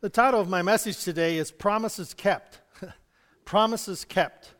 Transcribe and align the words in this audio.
The 0.00 0.08
title 0.08 0.40
of 0.40 0.48
my 0.48 0.62
message 0.62 1.02
today 1.02 1.38
is 1.38 1.50
Promises 1.50 2.14
Kept. 2.14 2.60
Promises 3.44 4.04
Kept. 4.04 4.52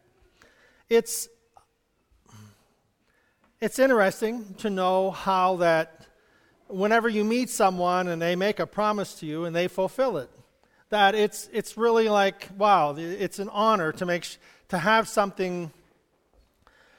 It's, 0.88 1.28
it's 3.60 3.78
interesting 3.78 4.54
to 4.54 4.68
know 4.68 5.12
how 5.12 5.54
that 5.58 6.08
whenever 6.66 7.08
you 7.08 7.22
meet 7.22 7.50
someone 7.50 8.08
and 8.08 8.20
they 8.20 8.34
make 8.34 8.58
a 8.58 8.66
promise 8.66 9.14
to 9.20 9.26
you 9.26 9.44
and 9.44 9.54
they 9.54 9.68
fulfill 9.68 10.16
it, 10.16 10.28
that 10.88 11.14
it's, 11.14 11.48
it's 11.52 11.76
really 11.76 12.08
like, 12.08 12.48
wow, 12.56 12.96
it's 12.96 13.38
an 13.38 13.48
honor 13.50 13.92
to, 13.92 14.04
make, 14.04 14.26
to 14.70 14.78
have 14.78 15.06
something, 15.06 15.70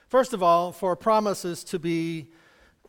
first 0.08 0.32
of 0.32 0.42
all, 0.42 0.72
for 0.72 0.96
promises 0.96 1.62
to 1.66 1.78
be 1.78 2.30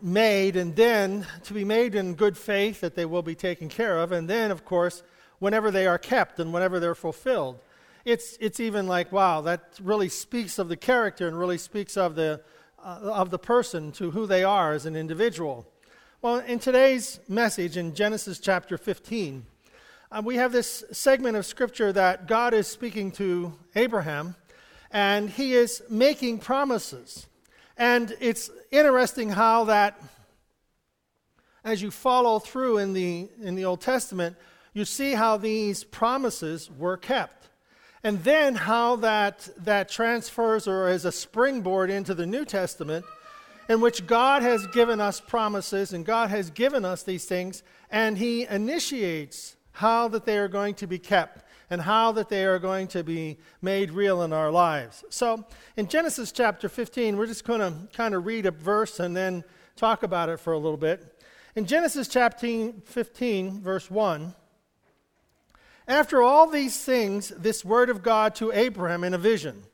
made 0.01 0.55
and 0.55 0.77
then 0.77 1.27
to 1.43 1.53
be 1.53 1.65
made 1.65 1.97
in 1.97 2.15
good 2.15 2.39
faith 2.39 2.81
that 2.83 2.95
they 2.95 3.05
will 3.05 3.23
be 3.23 3.35
taken 3.35 3.69
care 3.69 3.99
of, 3.99 4.13
and 4.13 4.31
then, 4.31 4.53
of 4.53 4.65
course, 4.65 5.03
whenever 5.41 5.71
they 5.73 5.87
are 5.87 5.99
kept 5.99 6.39
and 6.39 6.53
whenever 6.53 6.79
they're 6.79 6.95
fulfilled. 6.95 7.59
It's, 8.05 8.37
it's 8.41 8.61
even 8.61 8.87
like, 8.87 9.11
wow, 9.11 9.41
that 9.41 9.79
really 9.83 10.09
speaks 10.09 10.59
of 10.59 10.69
the 10.69 10.77
character 10.77 11.27
and 11.27 11.39
really 11.39 11.59
speaks 11.59 11.97
of 11.97 12.15
the, 12.15 12.41
uh, 12.83 13.01
of 13.03 13.31
the 13.31 13.39
person 13.39 13.91
to 13.93 14.13
who 14.13 14.27
they 14.27 14.45
are 14.45 14.73
as 14.73 14.87
an 14.87 14.97
individual. 14.97 15.67
Well, 16.23 16.39
in 16.39 16.59
today's 16.59 17.19
message 17.29 17.77
in 17.77 17.95
Genesis 17.95 18.39
chapter 18.39 18.79
15, 18.79 19.45
uh, 20.13 20.23
we 20.25 20.37
have 20.37 20.53
this 20.53 20.85
segment 20.93 21.37
of 21.37 21.47
scripture 21.47 21.93
that 21.93 22.27
God 22.27 22.53
is 22.53 22.67
speaking 22.69 23.11
to 23.13 23.55
Abraham, 23.75 24.35
and 24.91 25.31
he 25.31 25.55
is 25.55 25.83
making 25.89 26.39
promises. 26.39 27.27
And 27.77 28.15
it's 28.21 28.51
interesting 28.71 29.31
how 29.31 29.65
that, 29.65 29.99
as 31.65 31.81
you 31.81 31.91
follow 31.91 32.39
through 32.39 32.79
in 32.79 32.93
the, 32.93 33.29
in 33.41 33.55
the 33.55 33.65
Old 33.65 33.81
Testament, 33.81 34.37
you 34.73 34.85
see 34.85 35.13
how 35.13 35.37
these 35.37 35.85
promises 35.85 36.71
were 36.71 36.97
kept. 36.97 37.49
And 38.03 38.25
then 38.25 38.55
how 38.55 38.97
that, 38.97 39.49
that 39.59 39.91
transfers 39.91 40.67
or 40.67 40.89
is 40.89 41.05
a 41.05 41.13
springboard 41.13 41.91
into 41.91 42.15
the 42.15 42.27
New 42.27 42.45
Testament, 42.45 43.05
in 43.69 43.81
which 43.81 44.07
God 44.07 44.43
has 44.43 44.67
given 44.69 45.01
us 45.01 45.21
promises 45.21 45.93
and 45.93 46.05
God 46.05 46.31
has 46.31 46.51
given 46.51 46.85
us 46.85 47.03
these 47.03 47.27
things, 47.27 47.63
and 47.91 48.17
He 48.17 48.47
initiates 48.47 49.57
how 49.73 50.09
that 50.09 50.25
they 50.25 50.39
are 50.39 50.49
going 50.49 50.75
to 50.75 50.87
be 50.87 50.99
kept 50.99 51.45
and 51.69 51.81
how 51.83 52.11
that 52.13 52.29
they 52.29 52.45
are 52.45 52.59
going 52.59 52.89
to 52.89 53.05
be 53.05 53.39
made 53.63 53.93
real 53.93 54.23
in 54.23 54.33
our 54.33 54.51
lives. 54.51 55.05
So, 55.09 55.45
in 55.77 55.87
Genesis 55.87 56.33
chapter 56.33 56.69
15, 56.69 57.17
we're 57.17 57.27
just 57.27 57.45
going 57.45 57.61
to 57.61 57.89
kind 57.93 58.15
of 58.15 58.27
read 58.27 58.47
a 58.47 58.51
verse 58.51 58.99
and 58.99 59.17
then 59.17 59.45
talk 59.77 60.03
about 60.03 60.29
it 60.29 60.41
for 60.41 60.53
a 60.53 60.59
little 60.59 60.77
bit. 60.77 61.23
In 61.55 61.67
Genesis 61.67 62.09
chapter 62.09 62.73
15, 62.85 63.61
verse 63.61 63.91
1, 63.91 64.35
after 65.91 66.23
all 66.23 66.47
these 66.47 66.83
things, 66.83 67.31
this 67.37 67.65
word 67.65 67.91
of 67.91 68.03
God 68.03 68.35
to 68.37 68.53
Abraham 68.53 69.03
in 69.05 69.13
a 69.13 69.19
vision. 69.19 69.65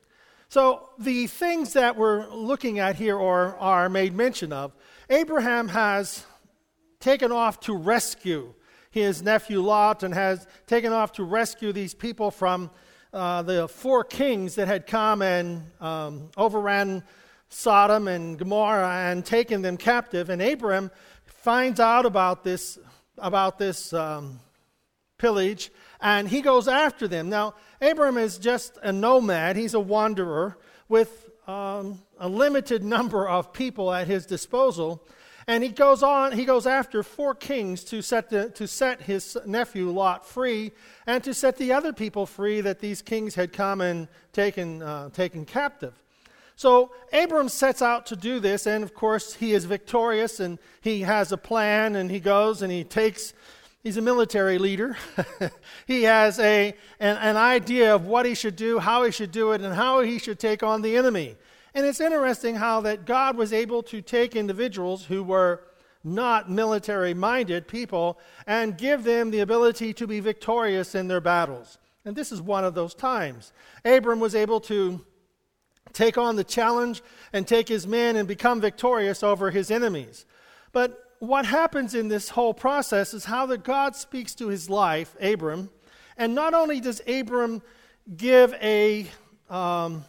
So, 0.49 0.89
the 0.97 1.27
things 1.27 1.73
that 1.73 1.97
we're 1.97 2.27
looking 2.29 2.79
at 2.79 2.95
here 2.95 3.17
or 3.17 3.55
are 3.57 3.89
made 3.89 4.15
mention 4.15 4.51
of, 4.51 4.73
Abraham 5.09 5.67
has 5.67 6.25
taken 6.99 7.31
off 7.31 7.59
to 7.61 7.75
rescue 7.75 8.53
his 8.89 9.21
nephew 9.21 9.61
Lot 9.61 10.03
and 10.03 10.13
has 10.13 10.47
taken 10.65 10.91
off 10.91 11.11
to 11.13 11.23
rescue 11.23 11.71
these 11.71 11.93
people 11.93 12.31
from 12.31 12.71
uh, 13.13 13.41
the 13.43 13.67
four 13.67 14.03
kings 14.03 14.55
that 14.55 14.67
had 14.67 14.87
come 14.87 15.21
and 15.21 15.69
um, 15.79 16.29
overran 16.35 17.03
Sodom 17.49 18.07
and 18.07 18.39
Gomorrah 18.39 19.11
and 19.11 19.23
taken 19.25 19.61
them 19.61 19.77
captive. 19.77 20.29
And 20.29 20.41
Abraham 20.41 20.91
finds 21.25 21.79
out 21.79 22.05
about 22.05 22.43
this, 22.43 22.79
about 23.17 23.59
this 23.59 23.93
um, 23.93 24.39
pillage 25.17 25.71
and 25.99 26.27
he 26.27 26.41
goes 26.41 26.67
after 26.67 27.07
them. 27.07 27.29
Now, 27.29 27.55
Abram 27.81 28.17
is 28.17 28.37
just 28.37 28.77
a 28.83 28.91
nomad, 28.91 29.55
he's 29.55 29.73
a 29.73 29.79
wanderer 29.79 30.57
with 30.89 31.29
um, 31.47 32.01
a 32.19 32.27
limited 32.27 32.83
number 32.83 33.27
of 33.27 33.53
people 33.53 33.91
at 33.91 34.07
his 34.07 34.25
disposal. 34.25 35.05
And 35.49 35.63
he 35.63 35.69
goes 35.69 36.03
on, 36.03 36.33
he 36.33 36.43
goes 36.43 36.67
after 36.67 37.03
four 37.03 37.33
kings 37.33 37.85
to 37.85 38.01
set, 38.01 38.29
the, 38.29 38.49
to 38.51 38.67
set 38.67 39.01
his 39.01 39.37
nephew 39.45 39.89
Lot 39.89 40.25
free 40.25 40.73
and 41.05 41.23
to 41.23 41.33
set 41.33 41.55
the 41.55 41.71
other 41.71 41.93
people 41.93 42.25
free 42.25 42.59
that 42.61 42.79
these 42.79 43.01
kings 43.01 43.35
had 43.35 43.53
come 43.53 43.79
and 43.79 44.09
taken, 44.33 44.81
uh, 44.81 45.09
taken 45.09 45.45
captive. 45.45 45.93
So 46.57 46.91
Abram 47.13 47.49
sets 47.49 47.81
out 47.81 48.07
to 48.07 48.15
do 48.15 48.39
this, 48.39 48.65
and 48.65 48.83
of 48.83 48.93
course, 48.93 49.35
he 49.35 49.53
is 49.53 49.65
victorious 49.65 50.39
and 50.39 50.57
he 50.81 51.01
has 51.01 51.31
a 51.31 51.37
plan, 51.37 51.95
and 51.95 52.09
he 52.09 52.19
goes 52.19 52.61
and 52.63 52.71
he 52.71 52.83
takes 52.83 53.31
He's 53.87 53.95
a 53.95 54.01
military 54.01 54.57
leader. 54.57 54.97
he 55.87 56.03
has 56.03 56.39
a, 56.39 56.75
an, 56.99 57.15
an 57.15 57.37
idea 57.37 57.95
of 57.95 58.05
what 58.05 58.25
he 58.25 58.35
should 58.35 58.57
do, 58.57 58.79
how 58.79 59.05
he 59.05 59.11
should 59.13 59.31
do 59.31 59.53
it, 59.53 59.61
and 59.61 59.73
how 59.73 60.01
he 60.01 60.19
should 60.19 60.39
take 60.39 60.61
on 60.61 60.81
the 60.81 60.97
enemy. 60.97 61.37
And 61.73 61.85
it's 61.85 62.01
interesting 62.01 62.55
how 62.55 62.81
that 62.81 63.05
God 63.05 63.37
was 63.37 63.53
able 63.53 63.81
to 63.83 64.01
take 64.01 64.35
individuals 64.35 65.05
who 65.05 65.23
were 65.23 65.61
not 66.03 66.51
military 66.51 67.13
minded 67.13 67.65
people 67.69 68.19
and 68.45 68.77
give 68.77 69.05
them 69.05 69.31
the 69.31 69.39
ability 69.39 69.93
to 69.93 70.05
be 70.05 70.19
victorious 70.19 70.93
in 70.93 71.07
their 71.07 71.21
battles. 71.21 71.77
And 72.03 72.13
this 72.13 72.33
is 72.33 72.41
one 72.41 72.65
of 72.65 72.75
those 72.75 72.93
times. 72.93 73.53
Abram 73.85 74.19
was 74.19 74.35
able 74.35 74.59
to 74.59 75.05
take 75.93 76.17
on 76.17 76.35
the 76.35 76.43
challenge 76.43 77.01
and 77.31 77.47
take 77.47 77.69
his 77.69 77.87
men 77.87 78.17
and 78.17 78.27
become 78.27 78.59
victorious 78.59 79.23
over 79.23 79.49
his 79.49 79.71
enemies. 79.71 80.25
But 80.73 81.06
what 81.19 81.45
happens 81.45 81.93
in 81.93 82.07
this 82.07 82.29
whole 82.29 82.53
process 82.53 83.13
is 83.13 83.25
how 83.25 83.45
that 83.47 83.63
God 83.63 83.95
speaks 83.95 84.35
to 84.35 84.47
his 84.47 84.69
life, 84.69 85.15
Abram, 85.21 85.69
and 86.17 86.35
not 86.35 86.53
only 86.53 86.79
does 86.79 87.01
Abram 87.07 87.61
give 88.15 88.53
a 88.55 89.07
um, 89.49 90.03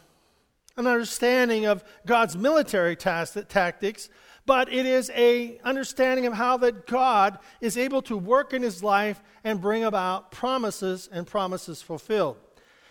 an 0.79 0.87
understanding 0.87 1.67
of 1.67 1.83
God's 2.07 2.37
military 2.37 2.97
tactics, 2.97 4.09
but 4.47 4.73
it 4.73 4.87
is 4.87 5.11
a 5.15 5.59
understanding 5.65 6.25
of 6.25 6.33
how 6.33 6.57
that 6.59 6.87
God 6.87 7.39
is 7.61 7.77
able 7.77 8.01
to 8.03 8.17
work 8.17 8.55
in 8.55 8.63
his 8.63 8.83
life 8.83 9.21
and 9.43 9.61
bring 9.61 9.85
about 9.85 10.31
promises 10.31 11.09
and 11.13 11.27
promises 11.27 11.83
fulfilled. 11.83 12.37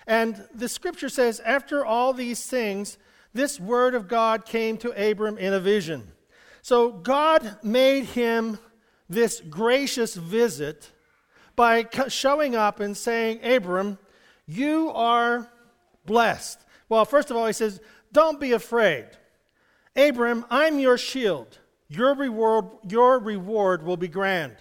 And 0.05 0.45
the 0.53 0.69
scripture 0.69 1.09
says, 1.09 1.39
after 1.39 1.85
all 1.85 2.13
these 2.13 2.45
things, 2.45 2.97
this 3.33 3.59
word 3.59 3.95
of 3.95 4.07
God 4.07 4.45
came 4.45 4.77
to 4.77 4.91
Abram 4.91 5.37
in 5.37 5.53
a 5.53 5.59
vision. 5.59 6.11
So 6.67 6.91
God 6.91 7.59
made 7.63 8.07
him 8.07 8.59
this 9.07 9.39
gracious 9.39 10.15
visit 10.15 10.91
by 11.55 11.87
showing 12.09 12.57
up 12.57 12.81
and 12.81 12.97
saying, 12.97 13.39
Abram, 13.41 13.97
you 14.45 14.91
are 14.93 15.49
blessed. 16.05 16.59
Well, 16.89 17.05
first 17.05 17.31
of 17.31 17.37
all, 17.37 17.47
he 17.47 17.53
says, 17.53 17.79
Don't 18.11 18.37
be 18.37 18.51
afraid. 18.51 19.05
Abram, 19.95 20.45
I'm 20.49 20.77
your 20.77 20.97
shield. 20.97 21.57
Your 21.87 22.13
reward, 22.15 22.65
your 22.89 23.19
reward 23.19 23.81
will 23.81 23.95
be 23.95 24.09
grand. 24.09 24.57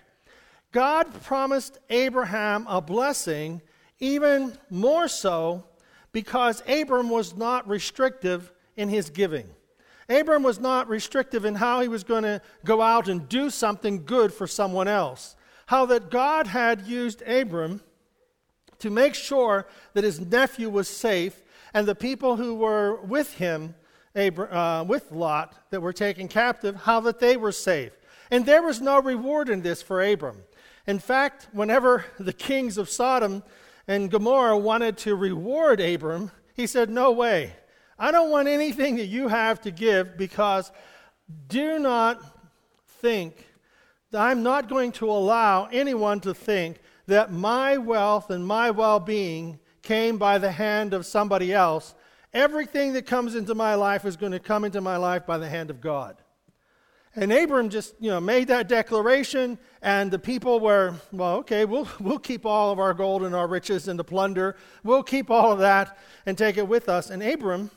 God 0.71 1.13
promised 1.25 1.81
Abraham 1.91 2.67
a 2.69 2.81
blessing, 2.81 3.61
even 3.99 4.57
more 4.71 5.09
so 5.09 5.65
because 6.13 6.63
Abram 6.69 7.11
was 7.11 7.37
not 7.37 7.67
restrictive 7.67 8.53
in 8.77 8.89
his 8.91 9.11
giving. 9.11 9.49
Abram 10.09 10.43
was 10.43 10.61
not 10.61 10.89
restrictive 10.89 11.45
in 11.45 11.57
how 11.57 11.81
he 11.81 11.89
was 11.89 12.05
going 12.05 12.23
to 12.23 12.41
go 12.65 12.81
out 12.81 13.09
and 13.09 13.29
do 13.29 13.51
something 13.51 14.05
good 14.05 14.33
for 14.33 14.47
someone 14.47 14.89
else. 14.89 15.35
How 15.67 15.87
that 15.87 16.11
God 16.11 16.47
had 16.47 16.87
used 16.87 17.23
Abram 17.23 17.81
to 18.79 18.91
make 18.91 19.15
sure 19.15 19.67
that 19.95 20.05
his 20.05 20.21
nephew 20.21 20.71
was 20.71 20.89
safe 20.89 21.43
and 21.75 21.87
the 21.87 21.95
people 21.95 22.37
who 22.37 22.55
were 22.55 22.97
with 23.03 23.35
him, 23.35 23.75
uh, 24.15 24.85
with 24.87 25.11
Lot, 25.11 25.55
that 25.71 25.81
were 25.81 25.93
taken 25.93 26.29
captive, 26.29 26.77
how 26.77 27.01
that 27.01 27.19
they 27.19 27.37
were 27.37 27.53
safe. 27.53 27.93
And 28.31 28.47
there 28.47 28.63
was 28.63 28.81
no 28.81 29.01
reward 29.01 29.49
in 29.49 29.63
this 29.63 29.83
for 29.83 30.03
Abram. 30.03 30.43
In 30.87 30.99
fact, 30.99 31.49
whenever 31.53 32.05
the 32.19 32.33
kings 32.33 32.79
of 32.79 32.89
Sodom 32.89 33.43
and 33.89 34.11
Gomorrah 34.11 34.59
wanted 34.59 34.97
to 34.99 35.15
reward 35.17 35.81
Abram, 35.81 36.31
he 36.55 36.67
said, 36.67 36.91
No 36.91 37.11
way. 37.13 37.55
I 37.99 38.13
don't 38.13 38.31
want 38.31 38.49
anything 38.49 38.97
that 38.97 39.07
you 39.07 39.29
have 39.29 39.61
to 39.63 39.71
give 39.71 40.17
because 40.17 40.71
do 41.49 41.79
not 41.79 42.21
think 43.01 43.47
that 44.11 44.21
I'm 44.21 44.43
not 44.43 44.69
going 44.69 44.93
to 44.93 45.11
allow 45.11 45.67
anyone 45.67 46.21
to 46.21 46.35
think 46.35 46.79
that 47.07 47.33
my 47.33 47.79
wealth 47.79 48.31
and 48.31 48.47
my 48.47 48.71
well 48.71 49.01
being 49.01 49.59
came 49.83 50.19
by 50.19 50.39
the 50.39 50.51
hand 50.51 50.93
of 50.93 51.07
somebody 51.07 51.53
else. 51.53 51.95
Everything 52.35 52.93
that 52.95 53.07
comes 53.07 53.35
into 53.35 53.55
my 53.55 53.75
life 53.75 54.05
is 54.05 54.17
going 54.17 54.33
to 54.33 54.41
come 54.41 54.65
into 54.65 54.81
my 54.81 54.97
life 54.97 55.25
by 55.25 55.39
the 55.39 55.49
hand 55.49 55.71
of 55.71 55.81
God. 55.81 56.17
And 57.19 57.33
Abram 57.33 57.71
just, 57.71 57.95
you 57.99 58.11
know, 58.11 58.21
made 58.21 58.49
that 58.49 58.69
declaration, 58.69 59.59
and 59.81 60.11
the 60.11 60.19
people 60.19 60.61
were, 60.61 60.95
well, 61.13 61.37
okay, 61.37 61.65
we'll, 61.65 61.89
we'll 62.01 62.19
keep 62.19 62.45
all 62.45 62.73
of 62.73 62.79
our 62.79 62.93
gold 62.93 63.23
and 63.23 63.35
our 63.35 63.47
riches 63.47 63.89
and 63.89 63.99
the 63.99 64.05
plunder. 64.05 64.57
We'll 64.85 65.03
keep 65.03 65.31
all 65.31 65.51
of 65.51 65.61
that 65.61 65.97
and 66.27 66.37
take 66.37 66.59
it 66.59 66.69
with 66.69 66.91
us. 66.91 67.09
And 67.09 67.23
Abram 67.23 67.71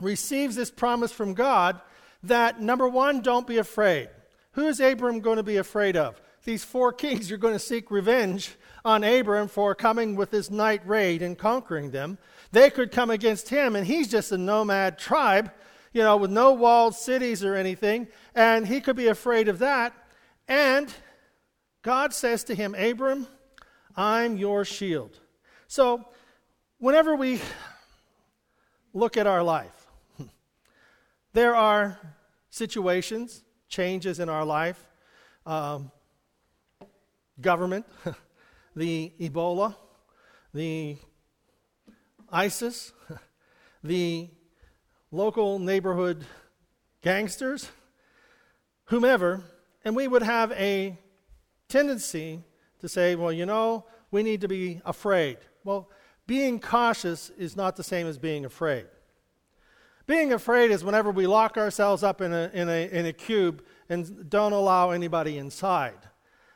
receives 0.00 0.56
this 0.56 0.70
promise 0.70 1.12
from 1.12 1.34
God 1.34 1.80
that, 2.22 2.60
number 2.60 2.88
one, 2.88 3.20
don't 3.20 3.46
be 3.46 3.58
afraid. 3.58 4.08
Who 4.52 4.66
is 4.66 4.80
Abram 4.80 5.20
going 5.20 5.36
to 5.36 5.42
be 5.42 5.56
afraid 5.56 5.96
of? 5.96 6.20
These 6.44 6.64
four 6.64 6.92
kings 7.04 7.30
are 7.30 7.36
going 7.36 7.54
to 7.54 7.58
seek 7.58 7.90
revenge 7.90 8.54
on 8.84 9.04
Abram 9.04 9.48
for 9.48 9.74
coming 9.74 10.14
with 10.14 10.30
his 10.30 10.50
night 10.50 10.82
raid 10.86 11.22
and 11.22 11.38
conquering 11.38 11.90
them. 11.90 12.18
They 12.52 12.70
could 12.70 12.92
come 12.92 13.10
against 13.10 13.48
him, 13.48 13.76
and 13.76 13.86
he's 13.86 14.08
just 14.08 14.30
a 14.30 14.38
nomad 14.38 14.98
tribe, 14.98 15.50
you 15.92 16.02
know, 16.02 16.16
with 16.16 16.30
no 16.30 16.52
walled 16.52 16.94
cities 16.94 17.42
or 17.42 17.54
anything, 17.54 18.08
and 18.34 18.66
he 18.66 18.80
could 18.80 18.96
be 18.96 19.08
afraid 19.08 19.48
of 19.48 19.58
that. 19.60 19.92
And 20.46 20.92
God 21.82 22.12
says 22.12 22.44
to 22.44 22.54
him, 22.54 22.74
Abram, 22.74 23.26
I'm 23.96 24.36
your 24.36 24.64
shield. 24.64 25.18
So, 25.66 26.04
whenever 26.78 27.16
we 27.16 27.40
look 28.92 29.16
at 29.16 29.26
our 29.26 29.42
life, 29.42 29.83
there 31.34 31.54
are 31.54 31.98
situations, 32.48 33.42
changes 33.68 34.20
in 34.20 34.28
our 34.28 34.44
life, 34.44 34.80
um, 35.44 35.90
government, 37.40 37.84
the 38.76 39.12
Ebola, 39.20 39.74
the 40.54 40.96
ISIS, 42.30 42.92
the 43.82 44.30
local 45.10 45.58
neighborhood 45.58 46.24
gangsters, 47.02 47.68
whomever, 48.84 49.42
and 49.84 49.96
we 49.96 50.06
would 50.06 50.22
have 50.22 50.52
a 50.52 50.96
tendency 51.68 52.44
to 52.78 52.88
say, 52.88 53.16
well, 53.16 53.32
you 53.32 53.44
know, 53.44 53.86
we 54.12 54.22
need 54.22 54.40
to 54.40 54.48
be 54.48 54.80
afraid. 54.86 55.38
Well, 55.64 55.90
being 56.28 56.60
cautious 56.60 57.30
is 57.30 57.56
not 57.56 57.74
the 57.74 57.82
same 57.82 58.06
as 58.06 58.18
being 58.18 58.44
afraid. 58.44 58.86
Being 60.06 60.32
afraid 60.32 60.70
is 60.70 60.84
whenever 60.84 61.10
we 61.10 61.26
lock 61.26 61.56
ourselves 61.56 62.02
up 62.02 62.20
in 62.20 62.32
a, 62.32 62.50
in 62.52 62.68
a, 62.68 62.88
in 62.90 63.06
a 63.06 63.12
cube 63.12 63.64
and 63.88 64.28
don't 64.28 64.52
allow 64.52 64.90
anybody 64.90 65.38
inside. 65.38 65.98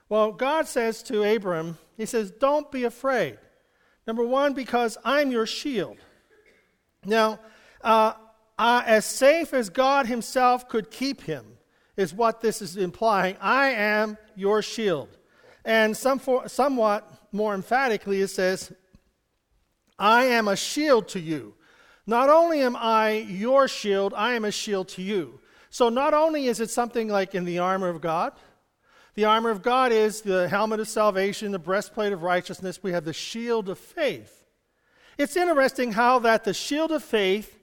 Well, 0.08 0.32
God 0.32 0.66
says 0.66 1.02
to 1.04 1.22
Abram, 1.22 1.78
He 1.96 2.06
says, 2.06 2.30
Don't 2.30 2.70
be 2.70 2.84
afraid. 2.84 3.38
Number 4.06 4.24
one, 4.24 4.54
because 4.54 4.96
I'm 5.04 5.30
your 5.30 5.46
shield. 5.46 5.98
Now, 7.04 7.40
uh, 7.82 8.14
uh, 8.58 8.82
as 8.86 9.04
safe 9.04 9.54
as 9.54 9.70
God 9.70 10.06
Himself 10.06 10.68
could 10.68 10.90
keep 10.90 11.22
him, 11.22 11.58
is 11.98 12.14
what 12.14 12.40
this 12.40 12.62
is 12.62 12.76
implying. 12.76 13.36
I 13.40 13.70
am 13.70 14.16
your 14.36 14.62
shield. 14.62 15.08
And 15.64 15.96
some 15.96 16.20
for, 16.20 16.48
somewhat 16.48 17.10
more 17.32 17.54
emphatically, 17.54 18.22
it 18.22 18.28
says, 18.28 18.72
I 19.98 20.26
am 20.26 20.46
a 20.46 20.56
shield 20.56 21.08
to 21.08 21.20
you. 21.20 21.54
Not 22.08 22.31
only 22.31 22.62
am 22.62 22.75
I 22.75 23.10
your 23.10 23.69
shield, 23.69 24.14
I 24.16 24.32
am 24.32 24.46
a 24.46 24.50
shield 24.50 24.88
to 24.88 25.02
you. 25.02 25.40
So 25.69 25.90
not 25.90 26.14
only 26.14 26.46
is 26.46 26.58
it 26.58 26.70
something 26.70 27.08
like 27.08 27.34
in 27.34 27.44
the 27.44 27.58
armor 27.58 27.90
of 27.90 28.00
God, 28.00 28.32
the 29.14 29.26
armor 29.26 29.50
of 29.50 29.60
God 29.60 29.93
is 29.93 30.22
the 30.22 30.49
helmet 30.49 30.81
of 30.81 30.88
salvation, 30.88 31.52
the 31.52 31.58
breastplate 31.58 32.14
of 32.14 32.22
righteousness. 32.22 32.82
We 32.82 32.93
have 32.93 33.05
the 33.05 33.12
shield 33.12 33.69
of 33.69 33.78
faith. 33.78 34.46
It's 35.19 35.37
interesting 35.37 35.93
how 35.93 36.20
that 36.20 36.44
the 36.44 36.55
shield 36.55 36.93
of 36.93 37.05
faith, 37.05 37.58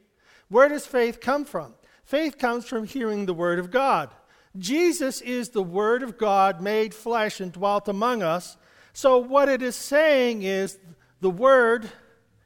where 0.50 0.70
does 0.70 0.86
faith 0.86 1.20
come 1.20 1.44
from? 1.44 1.74
Faith 2.04 2.38
comes 2.38 2.68
from 2.68 2.86
hearing 2.86 3.26
the 3.26 3.34
word 3.34 3.58
of 3.58 3.72
God. 3.72 4.12
Jesus 4.60 5.22
is 5.22 5.50
the 5.50 5.64
word 5.64 6.04
of 6.04 6.20
God 6.20 6.62
made 6.62 6.94
flesh 6.94 7.40
and 7.40 7.52
dwelt 7.52 7.88
among 7.88 8.22
us. 8.22 8.58
So 8.94 9.18
what 9.18 9.50
it 9.50 9.64
is 9.64 9.76
saying 9.76 10.44
is 10.44 10.78
the 11.20 11.32
word 11.32 11.90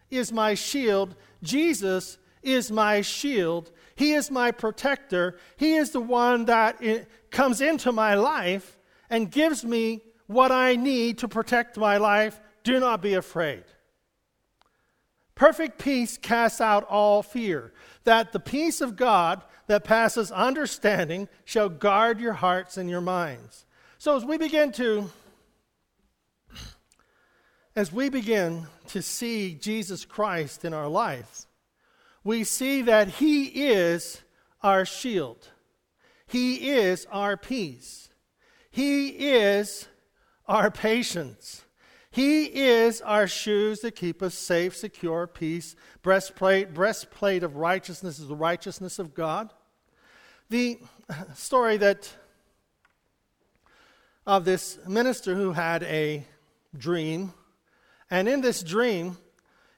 is 0.10 0.32
my 0.32 0.54
shield. 0.54 1.16
Jesus 1.44 2.18
is 2.42 2.72
my 2.72 3.02
shield. 3.02 3.72
He 3.96 4.14
is 4.14 4.32
my 4.32 4.52
protector. 4.52 5.38
He 5.58 5.76
is 5.76 5.92
the 5.92 6.00
one 6.00 6.46
that 6.46 6.82
comes 7.32 7.62
into 7.62 7.92
my 7.92 8.16
life 8.16 8.78
and 9.10 9.32
gives 9.32 9.64
me 9.64 10.02
what 10.28 10.52
I 10.52 10.76
need 10.76 11.18
to 11.20 11.28
protect 11.28 11.78
my 11.78 11.98
life. 11.98 12.40
Do 12.64 12.80
not 12.80 13.02
be 13.02 13.14
afraid. 13.14 13.64
Perfect 15.36 15.80
peace 15.80 16.18
casts 16.18 16.62
out 16.62 16.84
all 16.90 17.24
fear. 17.24 17.74
That 18.04 18.32
the 18.32 18.40
peace 18.40 18.82
of 18.82 18.96
God 18.96 19.44
that 19.68 19.84
passes 19.84 20.32
understanding 20.32 21.30
shall 21.46 21.70
guard 21.70 22.20
your 22.20 22.34
hearts 22.34 22.78
and 22.78 22.90
your 22.90 23.02
minds. 23.02 23.66
So 23.98 24.16
as 24.16 24.26
we 24.26 24.38
begin 24.38 24.72
to 24.74 25.10
as 27.80 27.94
we 27.94 28.10
begin 28.10 28.68
to 28.88 29.02
see 29.02 29.54
Jesus 29.54 30.04
Christ 30.04 30.66
in 30.66 30.74
our 30.74 30.90
life, 30.90 31.46
we 32.26 32.44
see 32.44 32.82
that 32.82 33.08
He 33.08 33.46
is 33.72 34.22
our 34.62 34.84
shield. 34.84 35.48
He 36.28 36.72
is 36.72 37.08
our 37.10 37.38
peace. 37.38 38.10
He 38.70 39.08
is 39.32 39.88
our 40.46 40.70
patience. 40.70 41.64
He 42.12 42.48
is 42.48 43.00
our 43.00 43.28
shoes 43.28 43.80
that 43.80 43.96
keep 43.96 44.22
us 44.22 44.34
safe, 44.34 44.76
secure, 44.76 45.26
peace. 45.26 45.78
Breastplate, 46.02 46.74
breastplate 46.74 47.44
of 47.44 47.56
righteousness 47.56 48.20
is 48.20 48.28
the 48.28 48.36
righteousness 48.36 49.00
of 49.00 49.14
God. 49.14 49.54
The 50.50 50.82
story 51.34 51.78
that 51.78 52.14
of 54.28 54.44
this 54.44 54.80
minister 54.86 55.34
who 55.34 55.54
had 55.54 55.84
a 55.84 56.26
dream, 56.78 57.34
and 58.10 58.28
in 58.28 58.42
this 58.42 58.64
dream, 58.64 59.18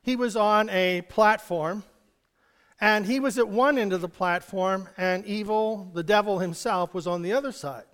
he 0.02 0.16
was 0.16 0.36
on 0.36 0.70
a 0.70 1.02
platform 1.04 1.84
and 2.82 3.06
he 3.06 3.20
was 3.20 3.38
at 3.38 3.48
one 3.48 3.78
end 3.78 3.94
of 3.94 4.02
the 4.02 4.10
platform, 4.10 4.90
and 4.98 5.24
evil, 5.28 5.92
the 5.94 6.02
devil 6.02 6.40
himself, 6.40 6.96
was 6.96 7.06
on 7.06 7.22
the 7.22 7.32
other 7.32 7.52
side. 7.52 7.86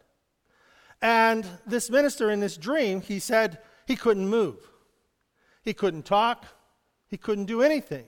And 1.01 1.45
this 1.65 1.89
minister 1.89 2.31
in 2.31 2.39
this 2.39 2.55
dream, 2.55 3.01
he 3.01 3.19
said 3.19 3.59
he 3.85 3.97
couldn't 3.97 4.29
move. 4.29 4.57
He 5.61 5.73
couldn't 5.73 6.05
talk. 6.05 6.45
He 7.09 7.17
couldn't 7.17 7.45
do 7.45 7.61
anything. 7.61 8.05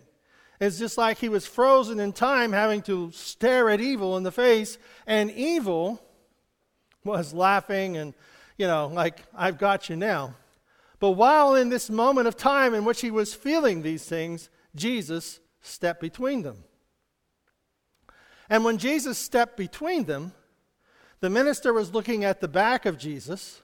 It's 0.62 0.80
just 0.80 0.98
like 0.98 1.18
he 1.18 1.28
was 1.28 1.46
frozen 1.46 2.00
in 2.00 2.14
time, 2.14 2.54
having 2.54 2.82
to 2.84 3.12
stare 3.12 3.70
at 3.70 3.82
evil 3.82 4.16
in 4.16 4.24
the 4.24 4.32
face, 4.32 4.78
and 5.06 5.30
evil 5.32 6.02
was 7.04 7.34
laughing 7.34 7.98
and, 7.98 8.14
you 8.58 8.68
know, 8.68 8.88
like, 8.88 9.24
I've 9.36 9.58
got 9.58 9.90
you 9.90 9.98
now. 9.98 10.36
But 11.00 11.12
while 11.12 11.56
in 11.56 11.70
this 11.70 11.90
moment 11.90 12.28
of 12.28 12.36
time 12.36 12.74
in 12.74 12.86
which 12.86 13.02
he 13.02 13.12
was 13.12 13.34
feeling 13.34 13.82
these 13.82 14.04
things, 14.04 14.50
Jesus 14.76 15.40
stepped 15.62 16.02
between 16.02 16.44
them. 16.44 16.64
And 18.50 18.66
when 18.66 18.78
Jesus 18.78 19.18
stepped 19.18 19.56
between 19.58 20.06
them, 20.06 20.34
the 21.22 21.30
minister 21.30 21.74
was 21.74 21.94
looking 21.94 22.24
at 22.24 22.42
the 22.42 22.48
back 22.48 22.86
of 22.86 22.98
Jesus, 22.98 23.62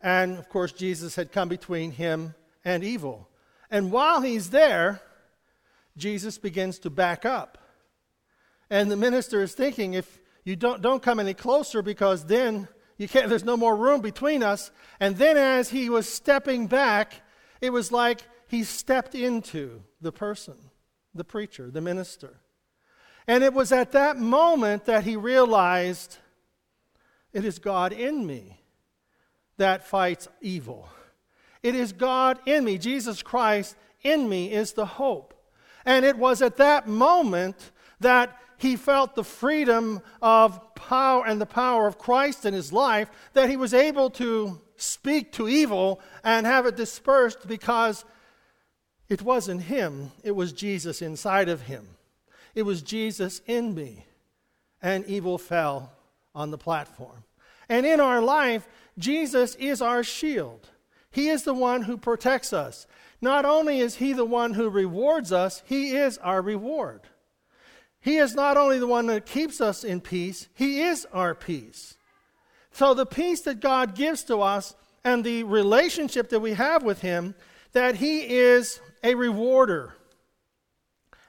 and 0.00 0.38
of 0.38 0.48
course, 0.48 0.72
Jesus 0.72 1.16
had 1.16 1.32
come 1.32 1.48
between 1.48 1.92
him 1.92 2.34
and 2.64 2.84
evil. 2.84 3.28
And 3.70 3.90
while 3.90 4.20
he's 4.20 4.50
there, 4.50 5.00
Jesus 5.96 6.38
begins 6.38 6.78
to 6.80 6.90
back 6.90 7.24
up. 7.24 7.58
And 8.70 8.90
the 8.90 8.96
minister 8.96 9.42
is 9.42 9.54
thinking, 9.54 9.94
if 9.94 10.20
you 10.44 10.56
don't, 10.56 10.82
don't 10.82 11.02
come 11.02 11.20
any 11.20 11.34
closer 11.34 11.82
because 11.82 12.26
then 12.26 12.68
you 13.02 13.08
can't, 13.08 13.28
there's 13.28 13.44
no 13.44 13.56
more 13.56 13.74
room 13.74 14.00
between 14.00 14.44
us. 14.44 14.70
And 15.00 15.16
then 15.16 15.36
as 15.36 15.70
he 15.70 15.90
was 15.90 16.08
stepping 16.08 16.68
back, 16.68 17.20
it 17.60 17.70
was 17.70 17.90
like 17.90 18.22
he 18.46 18.62
stepped 18.62 19.16
into 19.16 19.82
the 20.00 20.12
person, 20.12 20.54
the 21.12 21.24
preacher, 21.24 21.68
the 21.68 21.80
minister. 21.80 22.38
And 23.26 23.42
it 23.42 23.52
was 23.52 23.72
at 23.72 23.92
that 23.92 24.18
moment 24.18 24.84
that 24.84 25.02
he 25.02 25.16
realized 25.16 26.18
it 27.32 27.44
is 27.44 27.58
God 27.58 27.92
in 27.92 28.24
me 28.24 28.60
that 29.56 29.86
fights 29.86 30.28
evil. 30.40 30.88
It 31.60 31.74
is 31.74 31.92
God 31.92 32.38
in 32.46 32.64
me. 32.64 32.78
Jesus 32.78 33.20
Christ 33.20 33.74
in 34.02 34.28
me 34.28 34.52
is 34.52 34.74
the 34.74 34.86
hope. 34.86 35.34
And 35.84 36.04
it 36.04 36.16
was 36.16 36.40
at 36.40 36.56
that 36.58 36.86
moment 36.86 37.72
that 37.98 38.38
he 38.58 38.76
felt 38.76 39.16
the 39.16 39.24
freedom 39.24 40.02
of 40.20 40.71
power 40.88 41.24
and 41.26 41.40
the 41.40 41.46
power 41.46 41.86
of 41.86 41.98
Christ 41.98 42.44
in 42.44 42.54
his 42.54 42.72
life 42.72 43.10
that 43.32 43.48
he 43.48 43.56
was 43.56 43.72
able 43.72 44.10
to 44.10 44.60
speak 44.76 45.32
to 45.32 45.48
evil 45.48 46.00
and 46.24 46.44
have 46.46 46.66
it 46.66 46.76
dispersed 46.76 47.46
because 47.46 48.04
it 49.08 49.22
wasn't 49.22 49.62
him, 49.62 50.10
it 50.22 50.32
was 50.32 50.52
Jesus 50.52 51.02
inside 51.02 51.48
of 51.48 51.62
him. 51.62 51.86
It 52.54 52.62
was 52.62 52.82
Jesus 52.82 53.40
in 53.46 53.74
me. 53.74 54.06
And 54.82 55.06
evil 55.06 55.38
fell 55.38 55.92
on 56.34 56.50
the 56.50 56.58
platform. 56.58 57.24
And 57.68 57.86
in 57.86 58.00
our 58.00 58.20
life, 58.20 58.66
Jesus 58.98 59.54
is 59.54 59.80
our 59.80 60.02
shield. 60.02 60.68
He 61.10 61.28
is 61.28 61.44
the 61.44 61.54
one 61.54 61.82
who 61.82 61.96
protects 61.96 62.52
us. 62.52 62.86
Not 63.20 63.44
only 63.44 63.78
is 63.78 63.96
He 63.96 64.12
the 64.12 64.24
one 64.24 64.54
who 64.54 64.68
rewards 64.68 65.30
us, 65.30 65.62
He 65.66 65.94
is 65.94 66.18
our 66.18 66.42
reward. 66.42 67.02
He 68.02 68.16
is 68.16 68.34
not 68.34 68.56
only 68.56 68.78
the 68.78 68.86
one 68.86 69.06
that 69.06 69.24
keeps 69.26 69.60
us 69.60 69.84
in 69.84 70.00
peace, 70.00 70.48
He 70.54 70.82
is 70.82 71.06
our 71.12 71.34
peace. 71.34 71.96
So 72.72 72.94
the 72.94 73.06
peace 73.06 73.42
that 73.42 73.60
God 73.60 73.94
gives 73.94 74.24
to 74.24 74.38
us 74.38 74.74
and 75.04 75.24
the 75.24 75.44
relationship 75.44 76.28
that 76.30 76.40
we 76.40 76.54
have 76.54 76.82
with 76.82 77.00
Him, 77.00 77.34
that 77.72 77.96
He 77.96 78.22
is 78.28 78.80
a 79.04 79.14
rewarder 79.14 79.94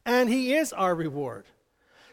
and 0.06 0.30
He 0.30 0.56
is 0.56 0.74
our 0.74 0.96
reward. 0.96 1.46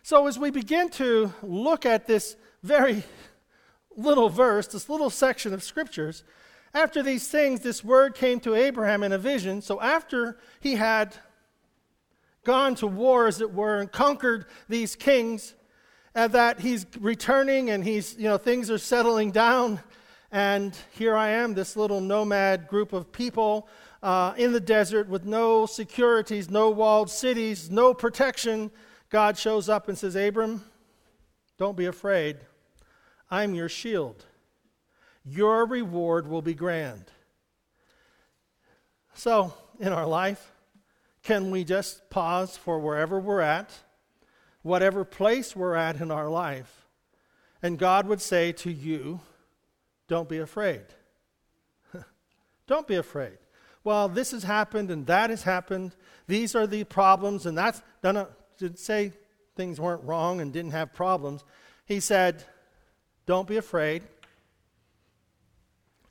So, 0.03 0.27
as 0.27 0.39
we 0.39 0.51
begin 0.51 0.89
to 0.91 1.33
look 1.43 1.85
at 1.85 2.07
this 2.07 2.37
very 2.63 3.03
little 3.97 4.29
verse, 4.29 4.67
this 4.67 4.89
little 4.89 5.11
section 5.11 5.53
of 5.53 5.63
scriptures, 5.63 6.23
After 6.73 7.03
these 7.03 7.27
things, 7.27 7.61
this 7.61 7.83
word 7.83 8.15
came 8.15 8.41
to 8.41 8.55
Abraham 8.55 9.03
in 9.03 9.13
a 9.13 9.19
vision. 9.19 9.61
So 9.61 9.81
after 9.81 10.39
he 10.61 10.77
had 10.77 11.17
gone 12.45 12.75
to 12.77 12.87
war, 12.87 13.27
as 13.27 13.41
it 13.41 13.53
were, 13.53 13.81
and 13.81 13.91
conquered 13.91 14.47
these 14.69 14.97
kings, 14.97 15.55
and 16.15 16.33
that 16.33 16.61
he's 16.61 16.87
returning 16.99 17.71
and 17.71 17.85
he's, 17.85 18.17
you 18.17 18.25
know, 18.25 18.39
things 18.39 18.71
are 18.71 18.79
settling 18.79 19.31
down. 19.31 19.81
And 20.33 20.77
here 20.93 21.17
I 21.17 21.31
am, 21.31 21.55
this 21.55 21.77
little 21.77 22.01
nomad 22.01 22.69
group 22.69 22.93
of 22.93 23.13
people 23.13 23.69
uh, 24.03 24.35
in 24.37 24.53
the 24.53 24.61
desert 24.61 25.09
with 25.09 25.25
no 25.25 25.67
securities, 25.67 26.51
no 26.51 26.71
walled 26.71 27.11
cities, 27.11 27.71
no 27.71 27.93
protection. 27.95 28.71
God 29.11 29.37
shows 29.37 29.69
up 29.69 29.89
and 29.89 29.99
says, 29.99 30.17
Abram, 30.17 30.65
don't 31.59 31.77
be 31.77 31.87
afraid. 31.87 32.39
I'm 33.31 33.55
your 33.55 33.69
shield. 33.69 34.25
Your 35.25 35.67
reward 35.67 36.27
will 36.27 36.43
be 36.43 36.55
grand. 36.55 37.05
So, 39.15 39.53
in 39.79 39.93
our 39.93 40.07
life, 40.07 40.53
can 41.23 41.51
we 41.51 41.65
just 41.65 42.09
pause 42.11 42.57
for 42.57 42.79
wherever 42.79 43.21
we're 43.21 43.41
at, 43.41 43.71
whatever 44.63 45.05
place 45.05 45.55
we're 45.55 45.75
at 45.75 46.01
in 46.01 46.11
our 46.11 46.29
life, 46.29 46.87
and 47.63 47.79
God 47.79 48.07
would 48.07 48.21
say 48.21 48.53
to 48.53 48.73
you, 48.73 49.21
Don't 50.09 50.29
be 50.29 50.39
afraid. 50.39 50.83
Don't 52.67 52.87
be 52.87 52.97
afraid. 52.97 53.39
Well, 53.85 54.09
this 54.09 54.33
has 54.33 54.45
happened 54.45 54.91
and 54.91 55.07
that 55.07 55.31
has 55.31 55.43
happened. 55.43 55.95
These 56.27 56.55
are 56.55 56.67
the 56.67 56.85
problems, 56.85 57.47
and 57.47 57.57
that's 57.57 57.83
done. 58.03 58.27
Didn't 58.59 58.79
say 58.79 59.13
things 59.57 59.81
weren't 59.81 60.05
wrong 60.05 60.41
and 60.41 60.53
didn't 60.53 60.73
have 60.73 60.93
problems. 60.93 61.45
He 61.87 62.01
said, 62.01 62.45
Don't 63.27 63.49
be 63.49 63.57
afraid. 63.57 64.03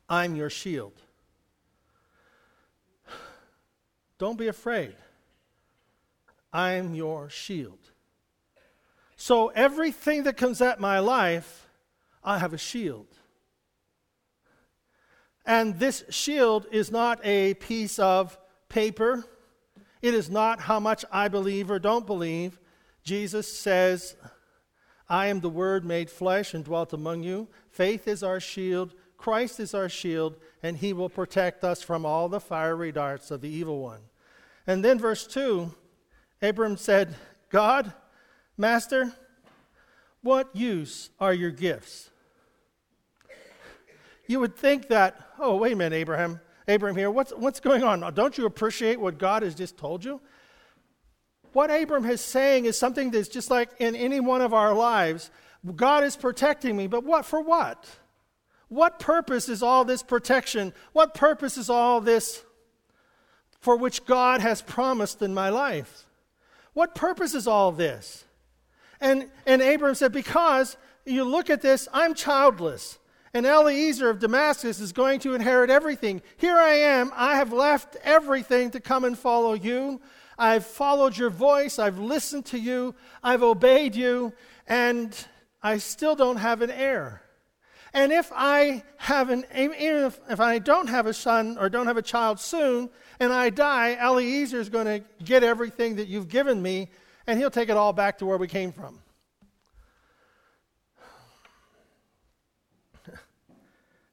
I'm 0.08 0.36
your 0.36 0.50
shield. 0.50 0.94
Don't 4.20 4.38
be 4.38 4.48
afraid. 4.48 4.96
I'm 6.54 6.94
your 6.94 7.30
shield. 7.30 7.80
So 9.16 9.48
everything 9.50 10.24
that 10.24 10.38
comes 10.38 10.62
at 10.62 10.80
my 10.80 11.00
life, 11.00 11.68
I 12.24 12.38
have 12.38 12.54
a 12.54 12.58
shield. 12.58 13.08
And 15.46 15.80
this 15.80 16.04
shield 16.10 16.68
is 16.72 16.92
not 16.92 17.20
a 17.24 17.54
piece 17.56 17.98
of 17.98 18.38
paper. 18.68 19.26
It 20.02 20.14
is 20.14 20.30
not 20.30 20.62
how 20.62 20.80
much 20.80 21.04
I 21.12 21.28
believe 21.28 21.72
or 21.72 21.80
don't 21.80 22.06
believe. 22.06 22.60
Jesus 23.04 23.52
says, 23.52 24.16
I 25.08 25.28
am 25.28 25.40
the 25.40 25.50
Word 25.50 25.86
made 25.86 26.10
flesh 26.10 26.54
and 26.54 26.64
dwelt 26.64 26.94
among 26.94 27.24
you. 27.24 27.48
Faith 27.72 28.08
is 28.08 28.22
our 28.22 28.40
shield. 28.40 28.94
Christ 29.18 29.60
is 29.60 29.74
our 29.74 29.90
shield, 29.90 30.38
and 30.62 30.78
he 30.78 30.94
will 30.94 31.10
protect 31.10 31.64
us 31.64 31.82
from 31.82 32.06
all 32.06 32.30
the 32.30 32.40
fiery 32.40 32.92
darts 32.92 33.32
of 33.32 33.42
the 33.42 33.50
evil 33.50 33.80
one. 33.82 34.02
And 34.70 34.86
then, 34.86 35.00
verse 35.00 35.26
2 35.26 35.74
Abram 36.44 36.78
said, 36.78 37.16
God, 37.50 37.92
Master, 38.56 39.12
what 40.22 40.56
use 40.56 41.10
are 41.20 41.34
your 41.34 41.50
gifts? 41.50 42.12
You 44.28 44.40
would 44.42 44.56
think 44.56 44.90
that, 44.90 45.20
oh, 45.40 45.56
wait 45.56 45.74
a 45.74 45.76
minute, 45.76 45.96
Abraham, 45.96 46.40
Abraham 46.68 46.96
here, 46.96 47.10
what's, 47.10 47.32
what's 47.32 47.60
going 47.60 47.82
on? 47.82 48.14
Don't 48.14 48.38
you 48.38 48.46
appreciate 48.46 49.00
what 49.00 49.18
God 49.18 49.42
has 49.42 49.56
just 49.56 49.76
told 49.76 50.06
you? 50.06 50.22
What 51.52 51.72
Abram 51.72 52.06
is 52.06 52.22
saying 52.22 52.66
is 52.66 52.78
something 52.78 53.10
that's 53.10 53.28
just 53.28 53.50
like 53.50 53.72
in 53.80 53.96
any 53.96 54.20
one 54.20 54.42
of 54.42 54.54
our 54.54 54.76
lives. 54.76 55.32
God 55.76 56.04
is 56.04 56.16
protecting 56.16 56.78
me, 56.78 56.86
but 56.86 57.04
what 57.04 57.26
for 57.26 57.42
what? 57.42 57.90
What 58.68 59.00
purpose 59.00 59.50
is 59.50 59.64
all 59.64 59.84
this 59.84 60.04
protection? 60.04 60.74
What 60.94 61.16
purpose 61.16 61.58
is 61.58 61.72
all 61.72 62.02
this 62.02 62.44
for 63.60 63.76
which 63.76 64.06
God 64.06 64.42
has 64.42 64.62
promised 64.62 65.22
in 65.22 65.34
my 65.34 65.50
life? 65.50 66.06
What 66.74 66.96
purpose 66.96 67.34
is 67.34 67.48
all 67.48 67.72
this? 67.72 68.26
And, 69.02 69.30
and 69.46 69.62
Abram 69.62 69.96
said, 69.96 70.12
Because 70.12 70.78
you 71.06 71.24
look 71.24 71.50
at 71.50 71.62
this, 71.62 71.88
I'm 71.94 72.14
childless. 72.14 73.00
And 73.34 73.46
Eliezer 73.46 74.10
of 74.10 74.20
Damascus 74.20 74.80
is 74.80 74.92
going 74.92 75.20
to 75.22 75.36
inherit 75.36 75.70
everything. 75.70 76.22
Here 76.38 76.58
I 76.58 76.74
am. 76.74 77.12
I 77.16 77.36
have 77.36 77.54
left 77.54 77.96
everything 78.04 78.72
to 78.72 78.80
come 78.80 79.06
and 79.06 79.18
follow 79.18 79.54
you. 79.54 80.02
I've 80.38 80.66
followed 80.66 81.18
your 81.18 81.30
voice. 81.30 81.78
I've 81.78 82.00
listened 82.00 82.46
to 82.48 82.60
you. 82.60 82.96
I've 83.24 83.44
obeyed 83.44 83.96
you. 83.96 84.34
And 84.68 85.14
I 85.62 85.78
still 85.78 86.16
don't 86.16 86.38
have 86.38 86.62
an 86.62 86.72
heir. 86.72 87.22
And 87.94 88.12
if 88.12 88.32
I 88.36 88.84
have 88.98 89.30
an, 89.30 89.46
even 89.56 89.76
if, 89.78 90.20
if 90.30 90.40
I 90.40 90.60
don't 90.60 90.88
have 90.88 91.08
a 91.08 91.14
son 91.14 91.58
or 91.60 91.70
don't 91.70 91.88
have 91.88 91.98
a 91.98 92.02
child 92.02 92.40
soon, 92.40 92.90
and 93.20 93.34
I 93.34 93.50
die, 93.50 93.98
Eliezer 94.02 94.60
is 94.60 94.70
going 94.70 94.86
to 94.86 95.04
get 95.24 95.44
everything 95.44 95.96
that 95.96 96.08
you've 96.08 96.30
given 96.30 96.62
me, 96.62 96.90
and 97.26 97.40
he'll 97.40 97.50
take 97.50 97.70
it 97.70 97.78
all 97.78 97.92
back 97.94 98.20
to 98.20 98.26
where 98.26 98.38
we 98.38 98.48
came 98.48 98.72
from. 98.72 99.00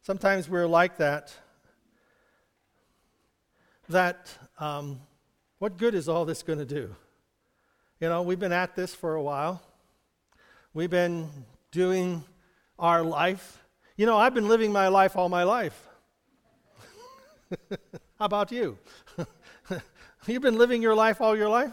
Sometimes 0.03 0.49
we're 0.49 0.67
like 0.67 0.97
that. 0.97 1.35
That, 3.91 4.31
um, 4.59 5.01
what 5.59 5.77
good 5.77 5.95
is 5.95 6.09
all 6.09 6.25
this 6.25 6.43
going 6.43 6.59
to 6.59 6.65
do? 6.65 6.95
You 8.01 8.09
know, 8.09 8.23
we've 8.23 8.41
been 8.41 8.53
at 8.53 8.75
this 8.75 8.95
for 8.95 9.15
a 9.15 9.23
while. 9.23 9.63
We've 10.73 10.91
been 10.91 11.29
doing 11.71 12.25
our 12.79 13.03
life 13.03 13.63
you 13.97 14.05
know, 14.07 14.19
I've 14.19 14.35
been 14.35 14.49
living 14.49 14.73
my 14.73 14.89
life 14.89 15.17
all 15.17 15.29
my 15.29 15.43
life. 15.43 15.89
How 18.19 18.27
about 18.27 18.53
you? 18.53 18.79
You've 20.27 20.43
been 20.43 20.59
living 20.59 20.83
your 20.83 20.95
life 20.95 21.21
all 21.21 21.37
your 21.37 21.49
life? 21.49 21.73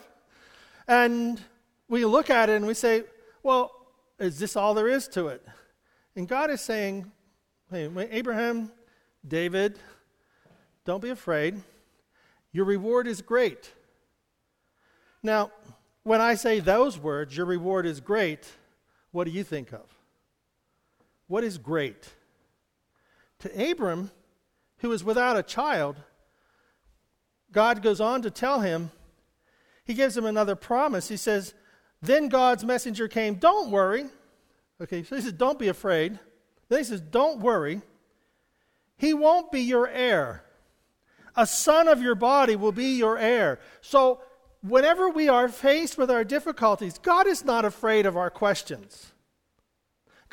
And 0.88 1.42
we 1.90 2.06
look 2.06 2.30
at 2.30 2.50
it 2.50 2.56
and 2.56 2.68
we 2.68 2.74
say, 2.74 3.04
well, 3.42 3.72
is 4.20 4.40
this 4.40 4.56
all 4.56 4.74
there 4.74 4.88
is 4.88 5.08
to 5.10 5.28
it? 5.28 5.46
And 6.16 6.28
God 6.28 6.50
is 6.50 6.62
saying, 6.62 7.12
hey, 7.70 7.90
Abraham, 8.12 8.72
David, 9.28 9.80
don't 10.86 11.02
be 11.02 11.10
afraid. 11.10 11.62
Your 12.52 12.66
reward 12.66 13.08
is 13.08 13.22
great. 13.22 13.72
Now, 15.24 15.52
when 16.04 16.22
I 16.22 16.36
say 16.36 16.60
those 16.60 17.00
words, 17.00 17.36
your 17.36 17.46
reward 17.46 17.86
is 17.86 18.00
great, 18.00 18.52
what 19.12 19.24
do 19.24 19.32
you 19.32 19.44
think 19.44 19.72
of? 19.72 19.93
What 21.28 21.44
is 21.44 21.58
great? 21.58 22.14
To 23.40 23.72
Abram, 23.72 24.12
who 24.78 24.92
is 24.92 25.04
without 25.04 25.38
a 25.38 25.44
child, 25.44 25.98
God 27.52 27.82
goes 27.82 28.02
on 28.02 28.22
to 28.24 28.32
tell 28.32 28.62
him, 28.62 28.92
he 29.86 29.94
gives 29.94 30.18
him 30.18 30.26
another 30.26 30.56
promise. 30.56 31.08
He 31.08 31.18
says, 31.18 31.54
Then 32.02 32.30
God's 32.30 32.64
messenger 32.64 33.08
came, 33.08 33.36
Don't 33.36 33.70
worry. 33.70 34.06
Okay, 34.82 35.04
so 35.04 35.16
he 35.16 35.22
says, 35.22 35.34
Don't 35.34 35.60
be 35.60 35.68
afraid. 35.68 36.20
Then 36.70 36.80
he 36.80 36.84
says, 36.86 37.02
Don't 37.02 37.40
worry. 37.40 37.82
He 38.98 39.14
won't 39.14 39.52
be 39.52 39.62
your 39.62 39.88
heir. 39.88 40.44
A 41.36 41.48
son 41.48 41.88
of 41.88 42.02
your 42.02 42.16
body 42.16 42.56
will 42.56 42.72
be 42.72 42.98
your 42.98 43.18
heir. 43.18 43.60
So, 43.82 44.22
whenever 44.62 45.10
we 45.10 45.30
are 45.30 45.50
faced 45.50 45.98
with 45.98 46.12
our 46.12 46.24
difficulties, 46.24 46.98
God 47.00 47.28
is 47.28 47.44
not 47.44 47.66
afraid 47.66 48.06
of 48.06 48.16
our 48.16 48.30
questions. 48.30 49.13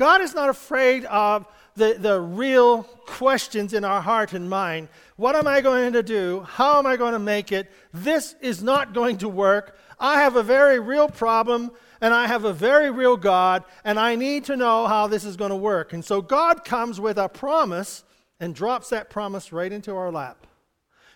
God 0.00 0.22
is 0.22 0.34
not 0.34 0.48
afraid 0.48 1.04
of 1.04 1.46
the, 1.74 1.94
the 1.98 2.18
real 2.18 2.84
questions 2.84 3.74
in 3.74 3.84
our 3.84 4.00
heart 4.00 4.32
and 4.32 4.48
mind. 4.48 4.88
What 5.16 5.36
am 5.36 5.46
I 5.46 5.60
going 5.60 5.92
to 5.92 6.02
do? 6.02 6.40
How 6.48 6.78
am 6.78 6.86
I 6.86 6.96
going 6.96 7.12
to 7.12 7.18
make 7.18 7.52
it? 7.52 7.70
This 7.92 8.34
is 8.40 8.62
not 8.62 8.94
going 8.94 9.18
to 9.18 9.28
work. 9.28 9.78
I 9.98 10.22
have 10.22 10.36
a 10.36 10.42
very 10.42 10.80
real 10.80 11.06
problem, 11.06 11.70
and 12.00 12.14
I 12.14 12.26
have 12.28 12.46
a 12.46 12.52
very 12.54 12.90
real 12.90 13.18
God, 13.18 13.62
and 13.84 14.00
I 14.00 14.16
need 14.16 14.46
to 14.46 14.56
know 14.56 14.86
how 14.86 15.06
this 15.06 15.22
is 15.22 15.36
going 15.36 15.50
to 15.50 15.56
work. 15.56 15.92
And 15.92 16.02
so 16.02 16.22
God 16.22 16.64
comes 16.64 16.98
with 16.98 17.18
a 17.18 17.28
promise 17.28 18.02
and 18.40 18.54
drops 18.54 18.88
that 18.88 19.10
promise 19.10 19.52
right 19.52 19.70
into 19.70 19.94
our 19.94 20.10
lap. 20.10 20.46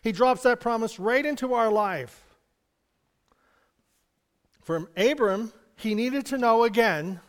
He 0.03 0.13
drops 0.13 0.43
that 0.43 0.61
promise 0.61 0.99
right 0.99 1.25
into 1.25 1.55
our 1.55 1.73
life. 1.73 2.23
From 4.61 4.89
Abram, 4.95 5.55
he 5.75 5.95
needed 5.95 6.27
to 6.27 6.37
know 6.37 6.65
again 6.65 7.21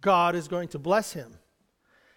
God 0.00 0.34
is 0.34 0.48
going 0.48 0.68
to 0.68 0.78
bless 0.78 1.12
him. 1.12 1.38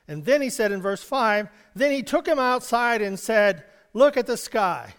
And 0.08 0.26
then 0.26 0.42
he 0.42 0.50
said 0.50 0.72
in 0.72 0.82
verse 0.82 1.04
5 1.04 1.48
Then 1.76 1.92
he 1.92 2.04
took 2.04 2.28
him 2.28 2.40
outside 2.40 3.02
and 3.02 3.20
said, 3.20 3.64
Look 3.94 4.18
at 4.18 4.28
the 4.28 4.38
sky, 4.38 4.94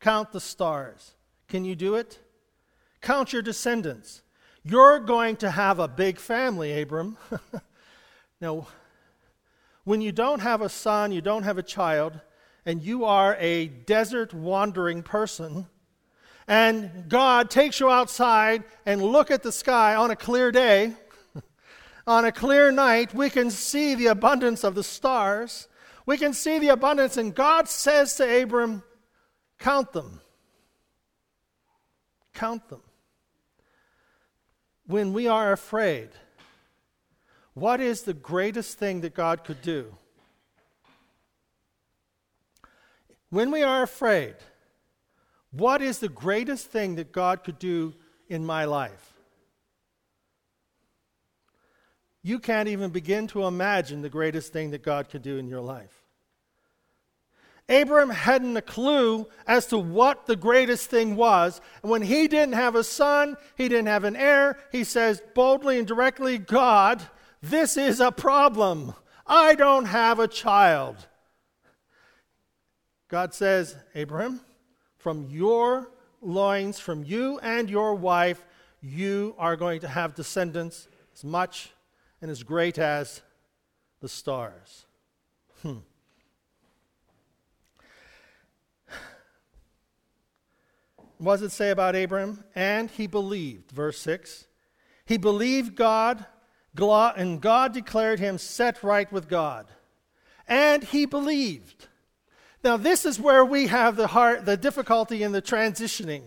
count 0.00 0.32
the 0.32 0.40
stars. 0.40 1.14
Can 1.48 1.64
you 1.64 1.74
do 1.74 1.94
it? 1.94 2.18
Count 3.00 3.32
your 3.32 3.42
descendants. 3.42 4.22
You're 4.64 4.98
going 4.98 5.36
to 5.36 5.50
have 5.50 5.78
a 5.78 5.88
big 5.88 6.18
family, 6.18 6.82
Abram. 6.82 7.16
now, 8.40 8.66
when 9.84 10.00
you 10.02 10.12
don't 10.12 10.40
have 10.40 10.60
a 10.60 10.68
son, 10.68 11.12
you 11.12 11.22
don't 11.22 11.44
have 11.44 11.56
a 11.56 11.62
child, 11.62 12.20
and 12.66 12.82
you 12.82 13.04
are 13.06 13.36
a 13.40 13.68
desert 13.68 14.34
wandering 14.34 15.02
person, 15.02 15.66
and 16.46 17.08
God 17.08 17.50
takes 17.50 17.80
you 17.80 17.88
outside 17.90 18.64
and 18.84 19.02
look 19.02 19.30
at 19.30 19.42
the 19.42 19.52
sky 19.52 19.94
on 19.94 20.10
a 20.10 20.16
clear 20.16 20.52
day, 20.52 20.94
on 22.08 22.24
a 22.24 22.32
clear 22.32 22.72
night, 22.72 23.12
we 23.12 23.28
can 23.28 23.50
see 23.50 23.94
the 23.94 24.06
abundance 24.06 24.64
of 24.64 24.74
the 24.74 24.82
stars. 24.82 25.68
We 26.06 26.16
can 26.16 26.32
see 26.32 26.58
the 26.58 26.68
abundance, 26.68 27.18
and 27.18 27.34
God 27.34 27.68
says 27.68 28.16
to 28.16 28.42
Abram, 28.42 28.82
Count 29.58 29.92
them. 29.92 30.20
Count 32.32 32.66
them. 32.70 32.80
When 34.86 35.12
we 35.12 35.26
are 35.28 35.52
afraid, 35.52 36.08
what 37.52 37.78
is 37.78 38.02
the 38.02 38.14
greatest 38.14 38.78
thing 38.78 39.02
that 39.02 39.14
God 39.14 39.44
could 39.44 39.60
do? 39.60 39.94
When 43.28 43.50
we 43.50 43.62
are 43.62 43.82
afraid, 43.82 44.36
what 45.50 45.82
is 45.82 45.98
the 45.98 46.08
greatest 46.08 46.70
thing 46.70 46.94
that 46.94 47.12
God 47.12 47.44
could 47.44 47.58
do 47.58 47.94
in 48.30 48.46
my 48.46 48.64
life? 48.64 49.07
You 52.22 52.38
can't 52.38 52.68
even 52.68 52.90
begin 52.90 53.26
to 53.28 53.44
imagine 53.44 54.02
the 54.02 54.08
greatest 54.08 54.52
thing 54.52 54.70
that 54.70 54.82
God 54.82 55.08
could 55.08 55.22
do 55.22 55.38
in 55.38 55.48
your 55.48 55.60
life. 55.60 56.02
Abram 57.68 58.08
hadn't 58.08 58.56
a 58.56 58.62
clue 58.62 59.28
as 59.46 59.66
to 59.66 59.78
what 59.78 60.26
the 60.26 60.36
greatest 60.36 60.88
thing 60.88 61.16
was. 61.16 61.60
And 61.82 61.90
when 61.90 62.02
he 62.02 62.26
didn't 62.26 62.54
have 62.54 62.74
a 62.74 62.84
son, 62.84 63.36
he 63.56 63.68
didn't 63.68 63.88
have 63.88 64.04
an 64.04 64.16
heir, 64.16 64.58
he 64.72 64.84
says 64.84 65.22
boldly 65.34 65.78
and 65.78 65.86
directly, 65.86 66.38
God, 66.38 67.02
this 67.42 67.76
is 67.76 68.00
a 68.00 68.10
problem. 68.10 68.94
I 69.26 69.54
don't 69.54 69.84
have 69.84 70.18
a 70.18 70.28
child. 70.28 70.96
God 73.08 73.34
says, 73.34 73.76
Abraham, 73.94 74.40
from 74.96 75.28
your 75.30 75.90
loins, 76.22 76.80
from 76.80 77.04
you 77.04 77.38
and 77.40 77.68
your 77.68 77.94
wife, 77.94 78.44
you 78.80 79.34
are 79.38 79.56
going 79.56 79.80
to 79.80 79.88
have 79.88 80.14
descendants 80.14 80.88
as 81.14 81.24
much 81.24 81.70
and 82.20 82.30
as 82.30 82.42
great 82.42 82.78
as 82.78 83.22
the 84.00 84.08
stars. 84.08 84.86
Hmm. 85.62 85.78
What 91.18 91.36
does 91.36 91.42
it 91.42 91.52
say 91.52 91.70
about 91.70 91.96
Abram? 91.96 92.44
And 92.54 92.90
he 92.90 93.06
believed, 93.06 93.72
verse 93.72 93.98
6. 94.00 94.46
He 95.04 95.18
believed 95.18 95.74
God, 95.74 96.24
and 96.76 97.40
God 97.40 97.72
declared 97.72 98.20
him 98.20 98.38
set 98.38 98.82
right 98.82 99.10
with 99.10 99.28
God. 99.28 99.66
And 100.46 100.84
he 100.84 101.06
believed. 101.06 101.88
Now, 102.62 102.76
this 102.76 103.04
is 103.04 103.20
where 103.20 103.44
we 103.44 103.66
have 103.66 103.96
the, 103.96 104.08
heart, 104.08 104.44
the 104.44 104.56
difficulty 104.56 105.22
in 105.22 105.32
the 105.32 105.42
transitioning. 105.42 106.22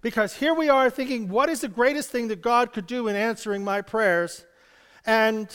Because 0.00 0.34
here 0.34 0.54
we 0.54 0.68
are 0.68 0.90
thinking, 0.90 1.28
what 1.28 1.48
is 1.48 1.60
the 1.60 1.68
greatest 1.68 2.10
thing 2.10 2.28
that 2.28 2.42
God 2.42 2.72
could 2.72 2.86
do 2.86 3.08
in 3.08 3.16
answering 3.16 3.62
my 3.64 3.82
prayers? 3.82 4.46
And 5.06 5.48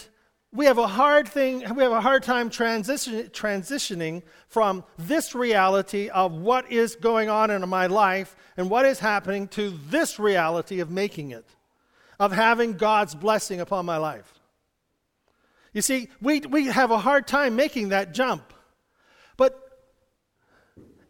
we 0.52 0.66
have 0.66 0.78
a 0.78 0.88
hard 0.88 1.28
thing, 1.28 1.60
we 1.76 1.84
have 1.84 1.92
a 1.92 2.02
hard 2.02 2.24
time 2.24 2.50
transition, 2.50 3.28
transitioning 3.30 4.24
from 4.48 4.84
this 4.98 5.36
reality 5.36 6.10
of 6.10 6.34
what 6.34 6.72
is 6.72 6.96
going 6.96 7.30
on 7.30 7.52
in 7.52 7.68
my 7.70 7.88
life 7.88 8.36
and 8.58 8.70
what 8.70 8.86
is 8.86 9.00
happening 9.00 9.48
to 9.50 9.78
this 9.90 10.20
reality 10.20 10.80
of 10.80 10.90
making 10.90 11.32
it, 11.32 11.46
of 12.20 12.32
having 12.32 12.74
God's 12.74 13.14
blessing 13.14 13.62
upon 13.62 13.86
my 13.86 13.98
life. 13.98 14.34
You 15.74 15.84
see, 15.84 16.10
we, 16.20 16.40
we 16.42 16.66
have 16.66 16.90
a 16.90 16.98
hard 16.98 17.28
time 17.28 17.56
making 17.56 17.90
that 17.90 18.14
jump. 18.14 18.54
But 19.38 19.58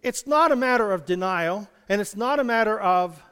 it's 0.04 0.28
not 0.28 0.52
a 0.52 0.56
matter 0.56 0.92
of 0.92 1.06
denial, 1.06 1.70
and 1.88 2.02
it's 2.02 2.16
not 2.16 2.40
a 2.40 2.44
matter 2.44 2.80
of 2.80 3.24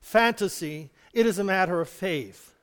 fantasy, 0.00 0.90
it 1.12 1.24
is 1.24 1.38
a 1.38 1.44
matter 1.44 1.80
of 1.80 1.88
faith. 1.88 2.53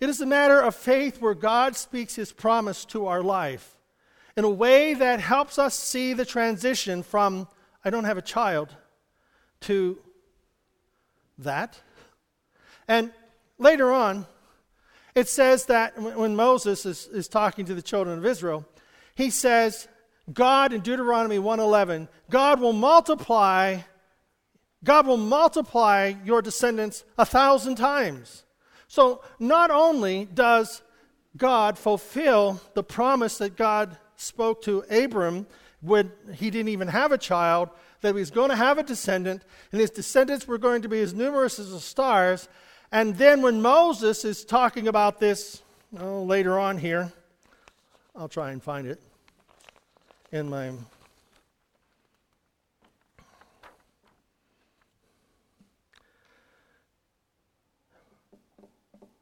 It 0.00 0.08
is 0.08 0.20
a 0.20 0.26
matter 0.26 0.60
of 0.60 0.74
faith 0.74 1.20
where 1.20 1.34
God 1.34 1.76
speaks 1.76 2.14
his 2.14 2.32
promise 2.32 2.84
to 2.86 3.06
our 3.06 3.22
life 3.22 3.76
in 4.36 4.44
a 4.44 4.50
way 4.50 4.94
that 4.94 5.20
helps 5.20 5.58
us 5.58 5.74
see 5.74 6.14
the 6.14 6.24
transition 6.24 7.02
from, 7.02 7.46
I 7.84 7.90
don't 7.90 8.04
have 8.04 8.16
a 8.16 8.22
child, 8.22 8.74
to 9.62 9.98
that. 11.38 11.80
And 12.88 13.12
later 13.58 13.92
on, 13.92 14.26
it 15.14 15.28
says 15.28 15.66
that 15.66 16.00
when 16.00 16.34
Moses 16.34 16.86
is, 16.86 17.06
is 17.08 17.28
talking 17.28 17.66
to 17.66 17.74
the 17.74 17.82
children 17.82 18.18
of 18.18 18.24
Israel, 18.24 18.66
he 19.14 19.28
says, 19.28 19.86
God 20.32 20.72
in 20.72 20.80
Deuteronomy 20.80 21.38
1:11, 21.38 22.08
God 22.30 22.60
will 22.60 22.72
multiply 22.72 23.80
God 24.82 25.06
will 25.06 25.18
multiply 25.18 26.14
your 26.24 26.40
descendants 26.40 27.04
a 27.18 27.26
thousand 27.26 27.74
times. 27.74 28.44
So 28.90 29.22
not 29.38 29.70
only 29.70 30.24
does 30.24 30.82
God 31.36 31.78
fulfill 31.78 32.60
the 32.74 32.82
promise 32.82 33.38
that 33.38 33.56
God 33.56 33.96
spoke 34.16 34.62
to 34.62 34.80
Abram 34.90 35.46
when 35.80 36.10
he 36.34 36.50
didn't 36.50 36.70
even 36.70 36.88
have 36.88 37.12
a 37.12 37.16
child, 37.16 37.70
that 38.00 38.08
he 38.08 38.20
was 38.20 38.32
going 38.32 38.50
to 38.50 38.56
have 38.56 38.78
a 38.78 38.82
descendant, 38.82 39.44
and 39.70 39.80
his 39.80 39.90
descendants 39.90 40.48
were 40.48 40.58
going 40.58 40.82
to 40.82 40.88
be 40.88 40.98
as 40.98 41.14
numerous 41.14 41.60
as 41.60 41.70
the 41.70 41.78
stars. 41.78 42.48
And 42.90 43.16
then 43.16 43.42
when 43.42 43.62
Moses 43.62 44.24
is 44.24 44.44
talking 44.44 44.88
about 44.88 45.20
this 45.20 45.62
oh, 46.00 46.24
later 46.24 46.58
on 46.58 46.76
here, 46.76 47.12
I'll 48.16 48.28
try 48.28 48.50
and 48.50 48.60
find 48.60 48.88
it 48.88 49.00
in 50.32 50.50
my 50.50 50.72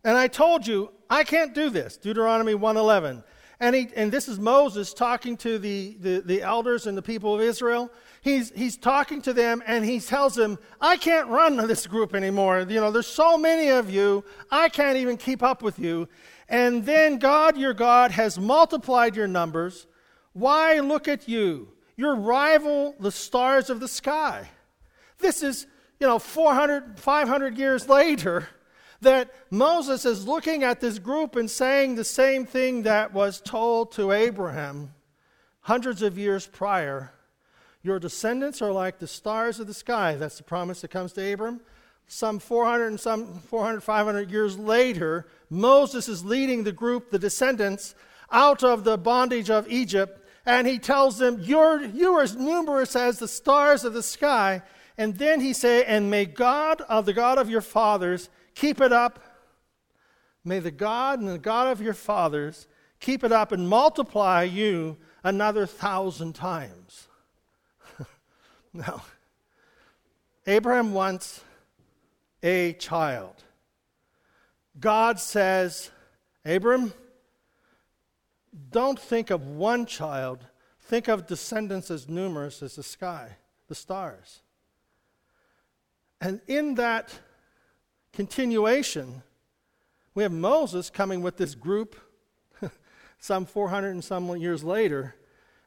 And 0.09 0.17
I 0.17 0.27
told 0.27 0.67
you, 0.67 0.91
I 1.11 1.23
can't 1.23 1.53
do 1.53 1.69
this. 1.69 1.99
Deuteronomy 1.99 2.55
111. 2.55 3.23
And, 3.61 3.77
he, 3.77 3.91
and 3.95 4.11
this 4.11 4.27
is 4.27 4.39
Moses 4.39 4.95
talking 4.95 5.37
to 5.37 5.59
the, 5.59 5.99
the, 6.01 6.23
the 6.25 6.41
elders 6.41 6.87
and 6.87 6.97
the 6.97 7.03
people 7.03 7.35
of 7.35 7.43
Israel. 7.43 7.93
He's, 8.23 8.51
he's 8.53 8.79
talking 8.79 9.21
to 9.21 9.35
them 9.35 9.63
and 9.67 9.85
he 9.85 10.01
tells 10.01 10.35
them, 10.35 10.59
I 10.81 10.97
can't 10.97 11.29
run 11.29 11.59
this 11.69 11.87
group 11.87 12.15
anymore. 12.15 12.61
You 12.61 12.81
know, 12.81 12.91
there's 12.91 13.07
so 13.07 13.37
many 13.37 13.69
of 13.69 13.91
you, 13.91 14.25
I 14.51 14.71
can't 14.71 14.97
even 14.97 15.19
keep 15.19 15.43
up 15.43 15.61
with 15.61 15.79
you. 15.79 16.09
And 16.49 16.87
then 16.87 17.19
God, 17.19 17.59
your 17.59 17.75
God, 17.75 18.11
has 18.13 18.39
multiplied 18.39 19.15
your 19.15 19.29
numbers. 19.29 19.87
Why 20.33 20.79
look 20.79 21.07
at 21.07 21.29
you? 21.29 21.69
You 21.97 22.13
rival 22.13 22.95
the 22.99 23.13
stars 23.13 23.69
of 23.69 23.79
the 23.79 23.89
sky. 23.89 24.49
This 25.19 25.43
is, 25.43 25.67
you 26.01 26.07
know, 26.07 26.19
400, 26.19 26.99
500 26.99 27.59
years 27.59 27.87
later 27.91 28.49
that 29.01 29.33
Moses 29.51 30.05
is 30.05 30.27
looking 30.27 30.65
at 30.65 30.81
this 30.81 30.99
group 30.99 31.37
and 31.37 31.51
saying 31.51 31.95
the 31.95 32.05
same 32.05 32.45
thing 32.45 32.83
that 32.83 33.13
was 33.13 33.41
told 33.41 33.93
to 33.93 34.13
Abraham 34.13 34.93
hundreds 35.61 36.03
of 36.03 36.19
years 36.19 36.47
prior. 36.47 37.13
Your 37.83 37.99
descendants 37.99 38.61
are 38.61 38.73
like 38.73 38.99
the 38.99 39.07
stars 39.07 39.61
of 39.61 39.67
the 39.67 39.75
sky. 39.75 40.17
That's 40.17 40.39
the 40.39 40.43
promise 40.43 40.81
that 40.81 40.91
comes 40.91 41.13
to 41.13 41.33
Abram. 41.33 41.61
Some 42.07 42.39
400 42.39 42.87
and 42.87 42.99
some 42.99 43.35
400, 43.35 43.83
500 43.83 44.31
years 44.31 44.59
later, 44.59 45.27
Moses 45.51 46.09
is 46.09 46.25
leading 46.25 46.65
the 46.65 46.73
group, 46.73 47.11
the 47.11 47.19
descendants, 47.19 47.95
out 48.31 48.65
of 48.65 48.85
the 48.85 48.99
bondage 48.99 49.51
of 49.51 49.71
Egypt, 49.71 50.27
and 50.45 50.67
he 50.67 50.79
tells 50.79 51.19
them, 51.19 51.39
You're, 51.41 51.85
you 51.85 52.15
are 52.15 52.23
as 52.23 52.35
numerous 52.35 52.97
as 52.97 53.19
the 53.19 53.29
stars 53.29 53.85
of 53.85 53.93
the 53.93 54.03
sky. 54.03 54.63
And 54.97 55.17
then 55.19 55.41
he 55.41 55.53
say, 55.53 55.85
And 55.85 56.11
may 56.11 56.25
God 56.25 56.81
of 56.83 57.05
the 57.05 57.13
God 57.13 57.37
of 57.37 57.51
your 57.51 57.61
fathers 57.61 58.31
Keep 58.59 58.81
it 58.81 58.93
up. 58.93 59.23
May 60.45 60.59
the 60.59 60.73
God 60.73 61.21
and 61.21 61.29
the 61.29 61.39
God 61.39 61.69
of 61.69 61.81
your 61.81 61.95
fathers 61.95 62.67
keep 62.99 63.23
it 63.23 63.31
up 63.31 63.53
and 63.53 63.69
multiply 63.69 64.43
you 64.43 64.97
another 65.23 65.65
thousand 65.65 66.35
times. 66.35 67.07
now, 68.73 69.05
Abraham 70.45 70.93
wants 70.93 71.45
a 72.43 72.73
child. 72.73 73.45
God 74.81 75.21
says, 75.21 75.93
Abram, 76.45 76.93
don't 78.73 78.99
think 78.99 79.31
of 79.31 79.47
one 79.47 79.87
child, 79.87 80.45
think 80.81 81.07
of 81.07 81.29
descendants 81.29 81.93
as 81.93 82.09
numerous 82.09 82.61
as 82.65 82.75
the 82.75 82.83
sky, 82.83 83.37
the 83.69 83.77
stars. 83.77 84.41
And 86.21 86.41
in 86.49 86.75
that 86.75 87.21
continuation, 88.13 89.23
we 90.15 90.23
have 90.23 90.33
Moses 90.33 90.91
coming 90.91 91.23
with 91.23 91.37
this 91.37 91.55
group 91.55 91.97
some 93.19 93.47
400 93.47 93.91
and 93.91 94.05
some 94.05 94.37
years 94.37 94.65
later 94.65 95.15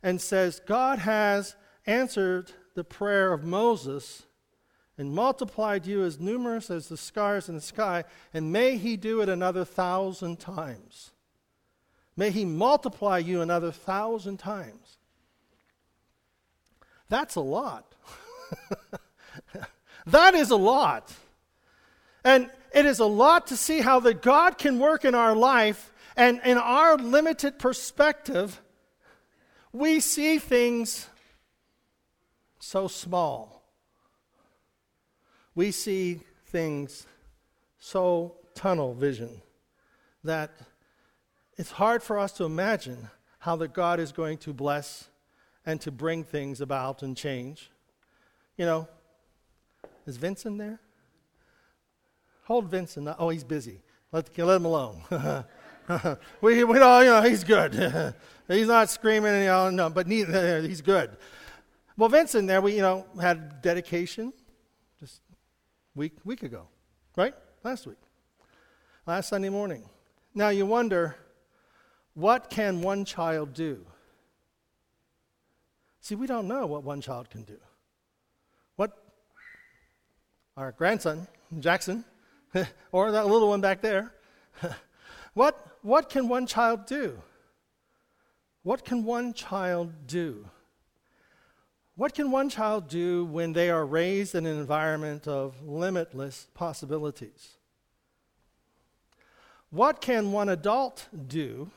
and 0.04 0.20
says, 0.20 0.62
God 0.66 1.00
has 1.00 1.56
answered 1.86 2.52
the 2.76 2.84
prayer 2.84 3.34
of 3.34 3.44
Moses 3.44 4.24
and 4.98 5.14
multiplied 5.14 5.86
you 5.86 6.04
as 6.04 6.20
numerous 6.20 6.70
as 6.70 6.88
the 6.88 6.98
stars 6.98 7.50
in 7.50 7.56
the 7.56 7.62
sky, 7.62 8.04
and 8.34 8.52
may 8.52 8.78
he 8.78 8.98
do 8.98 9.22
it 9.22 9.30
another 9.30 9.66
thousand 9.66 10.40
times. 10.40 11.12
May 12.16 12.30
he 12.30 12.46
multiply 12.46 13.18
you 13.18 13.42
another 13.42 13.72
thousand 13.72 14.38
times. 14.38 14.98
That's 17.10 17.36
a 17.36 17.42
lot. 17.42 17.96
that 20.06 20.36
is 20.36 20.52
a 20.52 20.56
lot. 20.56 21.12
And 22.24 22.50
it 22.74 22.86
is 22.86 23.00
a 23.00 23.06
lot 23.06 23.48
to 23.48 23.58
see 23.58 23.80
how 23.80 24.00
that 24.02 24.22
God 24.22 24.58
can 24.58 24.80
work 24.80 25.06
in 25.06 25.16
our 25.16 25.36
life 25.36 25.92
and 26.16 26.42
in 26.46 26.58
our 26.58 26.98
limited 26.98 27.60
perspective, 27.60 28.62
We 29.74 30.02
see 30.02 30.38
things 30.38 31.08
so 32.60 32.90
small. 32.90 33.64
We 35.56 35.72
see 35.72 36.20
things 36.48 37.08
so 37.80 38.36
tunnel 38.54 38.94
vision 38.94 39.42
that 40.24 40.52
it's 41.58 41.72
hard 41.72 42.04
for 42.04 42.20
us 42.20 42.34
to 42.34 42.44
imagine 42.44 43.10
how 43.40 43.56
that 43.58 43.74
God 43.74 44.00
is 44.00 44.12
going 44.12 44.38
to 44.40 44.54
bless 44.54 45.08
and 45.66 45.80
to 45.82 45.92
bring 45.92 46.24
things 46.24 46.60
about 46.60 47.02
and 47.02 47.16
change. 47.16 47.72
You 48.58 48.66
know, 48.66 48.88
is 50.06 50.18
Vincent 50.18 50.58
there? 50.58 50.80
Hold 52.44 52.70
Vincent. 52.70 53.08
Oh, 53.20 53.30
he's 53.30 53.44
busy. 53.44 53.82
Let, 54.12 54.38
let 54.38 54.56
him 54.58 54.66
alone. 54.66 55.02
we, 56.42 56.64
we 56.64 56.80
know, 56.80 57.00
you 57.00 57.10
know, 57.10 57.22
he's 57.22 57.44
good. 57.44 58.14
he's 58.48 58.68
not 58.68 58.90
screaming, 58.90 59.34
you 59.36 59.48
know, 59.48 59.70
no, 59.70 59.90
but 59.90 60.08
neither, 60.08 60.62
he's 60.68 60.82
good. 60.82 61.12
Well, 61.98 62.10
Vincent 62.10 62.48
there, 62.48 62.62
we, 62.62 62.76
you 62.76 62.82
know, 62.82 63.06
had 63.20 63.62
dedication 63.62 64.34
just 65.00 65.22
week, 65.96 66.14
week 66.24 66.44
ago, 66.44 66.68
right? 67.16 67.34
Last 67.64 67.88
week. 67.88 67.98
Last 69.06 69.30
Sunday 69.30 69.50
morning. 69.50 69.88
Now 70.34 70.50
you 70.50 70.66
wonder, 70.66 71.16
what 72.14 72.50
can 72.50 72.82
one 72.82 73.06
child 73.06 73.54
do? 73.54 73.86
See, 76.00 76.16
we 76.16 76.28
don't 76.28 76.48
know 76.48 76.66
what 76.66 76.84
one 76.84 77.02
child 77.02 77.30
can 77.30 77.44
do. 77.44 77.58
What 78.76 78.98
our 80.58 80.72
grandson, 80.72 81.28
Jackson, 81.60 82.04
or 82.92 83.12
that 83.12 83.28
little 83.28 83.50
one 83.50 83.62
back 83.62 83.82
there, 83.82 84.14
what, 85.34 85.78
what 85.82 86.10
can 86.10 86.28
one 86.28 86.46
child 86.46 86.86
do? 86.86 87.20
What 88.64 88.86
can 88.86 89.04
one 89.04 89.34
child 89.34 90.08
do? 90.08 90.46
What 91.96 92.14
can 92.14 92.32
one 92.32 92.50
child 92.50 92.88
do 92.88 93.26
when 93.26 93.54
they 93.54 93.70
are 93.70 93.86
raised 93.86 94.36
in 94.36 94.46
an 94.46 94.58
environment 94.58 95.28
of 95.28 95.62
limitless 95.64 96.48
possibilities? 96.54 97.58
What 99.70 100.02
can 100.02 100.32
one 100.32 100.50
adult 100.50 101.08
do? 101.28 101.70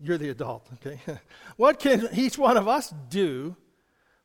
You're 0.00 0.18
the 0.18 0.30
adult, 0.30 0.68
okay? 0.74 1.00
what 1.56 1.78
can 1.78 2.08
each 2.12 2.38
one 2.38 2.56
of 2.56 2.66
us 2.66 2.92
do 3.08 3.56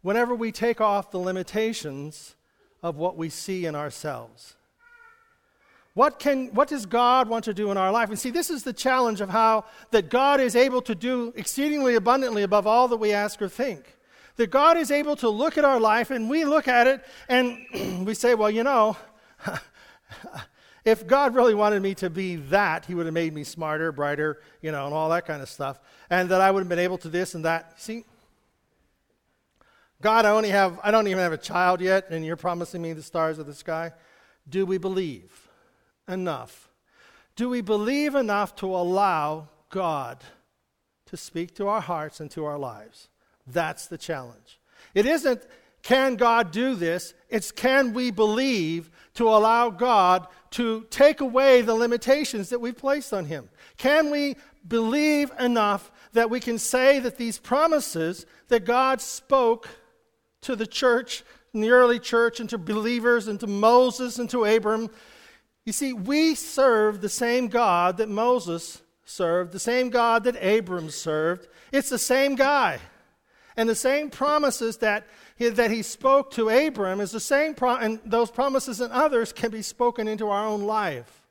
whenever 0.02 0.34
we 0.34 0.52
take 0.52 0.82
off 0.82 1.12
the 1.12 1.20
limitations 1.20 2.36
of 2.82 2.96
what 2.96 3.18
we 3.18 3.30
see 3.30 3.66
in 3.66 3.76
ourselves? 3.76 4.56
What, 6.00 6.18
can, 6.18 6.48
what 6.54 6.70
does 6.70 6.86
God 6.86 7.28
want 7.28 7.44
to 7.44 7.54
do 7.54 7.72
in 7.72 7.78
our 7.78 7.92
life? 7.92 8.08
And 8.08 8.18
see, 8.18 8.30
this 8.30 8.50
is 8.50 8.64
the 8.64 8.72
challenge 8.72 9.20
of 9.20 9.30
how 9.30 9.66
that 9.92 10.10
God 10.10 10.40
is 10.40 10.56
able 10.56 10.82
to 10.84 10.96
do 10.96 11.34
exceedingly 11.36 11.96
abundantly 11.96 12.44
above 12.44 12.66
all 12.66 12.88
that 12.88 12.96
we 12.96 13.12
ask 13.12 13.42
or 13.42 13.50
think. 13.50 13.98
That 14.38 14.50
God 14.50 14.78
is 14.78 14.92
able 14.92 15.18
to 15.18 15.28
look 15.28 15.58
at 15.58 15.66
our 15.66 15.78
life 15.78 16.10
and 16.10 16.30
we 16.30 16.46
look 16.46 16.70
at 16.70 16.88
it 16.88 17.04
and 17.28 18.06
we 18.06 18.14
say, 18.14 18.34
well, 18.34 18.50
you 18.50 18.64
know, 18.64 18.96
if 20.86 21.06
God 21.06 21.36
really 21.36 21.54
wanted 21.54 21.82
me 21.82 21.96
to 21.96 22.10
be 22.10 22.38
that, 22.38 22.86
He 22.86 22.96
would 22.96 23.06
have 23.06 23.14
made 23.14 23.34
me 23.34 23.44
smarter, 23.44 23.92
brighter, 23.92 24.42
you 24.62 24.72
know, 24.72 24.86
and 24.86 24.94
all 24.94 25.10
that 25.10 25.26
kind 25.26 25.42
of 25.42 25.50
stuff. 25.50 25.82
And 26.10 26.30
that 26.30 26.40
I 26.40 26.50
would 26.50 26.62
have 26.62 26.70
been 26.70 26.80
able 26.80 26.98
to 27.00 27.10
this 27.10 27.36
and 27.36 27.44
that. 27.44 27.74
See, 27.78 28.06
God, 30.02 30.24
I 30.24 30.30
only 30.30 30.52
have, 30.52 30.80
I 30.82 30.92
don't 30.92 31.08
even 31.08 31.20
have 31.20 31.34
a 31.34 31.38
child 31.38 31.82
yet, 31.82 32.10
and 32.10 32.26
you're 32.26 32.38
promising 32.38 32.82
me 32.82 32.94
the 32.94 33.04
stars 33.04 33.38
of 33.38 33.48
the 33.48 33.54
sky. 33.54 33.92
Do 34.48 34.66
we 34.66 34.78
believe 34.78 35.49
enough? 36.10 36.70
Do 37.36 37.48
we 37.48 37.62
believe 37.62 38.16
enough 38.16 38.56
to 38.58 38.66
allow 38.66 39.48
God 39.70 40.24
to 41.06 41.16
speak 41.16 41.56
to 41.56 41.68
our 41.68 41.82
hearts 41.82 42.20
and 42.20 42.30
to 42.32 42.46
our 42.46 42.58
lives? 42.58 43.08
That's 43.48 43.88
the 43.88 43.98
challenge. 43.98 44.60
It 44.94 45.06
isn't, 45.06 45.42
can 45.82 46.16
God 46.16 46.52
do 46.52 46.76
this? 46.76 47.14
It's, 47.30 47.52
can 47.52 47.94
we 47.94 48.12
believe 48.12 48.90
to 49.16 49.30
allow 49.30 49.70
God 49.70 50.28
to 50.52 50.86
take 50.90 51.22
away 51.22 51.62
the 51.62 51.76
limitations 51.76 52.50
that 52.50 52.60
we've 52.60 52.78
placed 52.78 53.14
on 53.14 53.26
Him? 53.26 53.50
Can 53.78 54.12
we 54.12 54.36
believe 54.68 55.32
enough 55.40 55.92
that 56.14 56.30
we 56.30 56.40
can 56.40 56.58
say 56.58 57.00
that 57.00 57.18
these 57.18 57.38
promises 57.38 58.26
that 58.50 58.66
God 58.66 59.00
spoke 59.02 59.70
to 60.42 60.56
the 60.56 60.68
church, 60.68 61.24
in 61.54 61.62
the 61.62 61.70
early 61.70 62.00
church, 62.00 62.40
and 62.40 62.50
to 62.50 62.58
believers, 62.58 63.28
and 63.28 63.40
to 63.40 63.48
Moses, 63.48 64.20
and 64.20 64.30
to 64.30 64.46
Abram, 64.46 64.90
you 65.66 65.74
see, 65.74 65.94
we 65.94 66.36
serve 66.36 67.02
the 67.02 67.10
same 67.10 67.48
God 67.48 67.98
that 67.98 68.10
Moses 68.10 68.82
served, 69.06 69.52
the 69.52 69.60
same 69.60 69.90
God 69.90 70.24
that 70.24 70.36
Abram 70.36 70.90
served. 70.90 71.48
It's 71.72 71.90
the 71.90 71.98
same 71.98 72.36
guy. 72.36 72.80
And 73.58 73.68
the 73.68 73.76
same 73.76 74.10
promises 74.10 74.78
that 74.78 75.06
he, 75.36 75.50
that 75.50 75.72
he 75.72 75.82
spoke 75.84 76.32
to 76.32 76.50
Abram 76.50 77.02
is 77.02 77.12
the 77.12 77.20
same, 77.20 77.54
pro- 77.54 77.76
and 77.76 78.00
those 78.06 78.32
promises 78.32 78.80
and 78.80 78.94
others 78.94 79.34
can 79.34 79.52
be 79.52 79.62
spoken 79.62 80.08
into 80.08 80.30
our 80.30 80.46
own 80.46 80.64
life. 80.64 81.22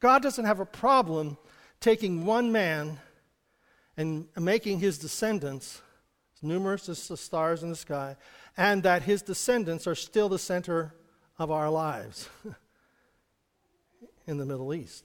God 0.00 0.22
doesn't 0.22 0.46
have 0.46 0.60
a 0.60 0.66
problem 0.66 1.36
taking 1.78 2.24
one 2.24 2.52
man 2.52 2.98
and 3.96 4.28
making 4.38 4.78
his 4.78 4.98
descendants 4.98 5.82
numerous 6.42 6.88
as 6.88 7.06
the 7.08 7.16
stars 7.16 7.62
in 7.62 7.68
the 7.68 7.76
sky, 7.76 8.16
and 8.56 8.82
that 8.82 9.02
his 9.02 9.20
descendants 9.20 9.86
are 9.86 9.94
still 9.94 10.28
the 10.28 10.38
center 10.38 10.94
of 11.40 11.50
our 11.50 11.70
lives 11.70 12.28
in 14.26 14.36
the 14.36 14.44
Middle 14.44 14.74
East. 14.74 15.04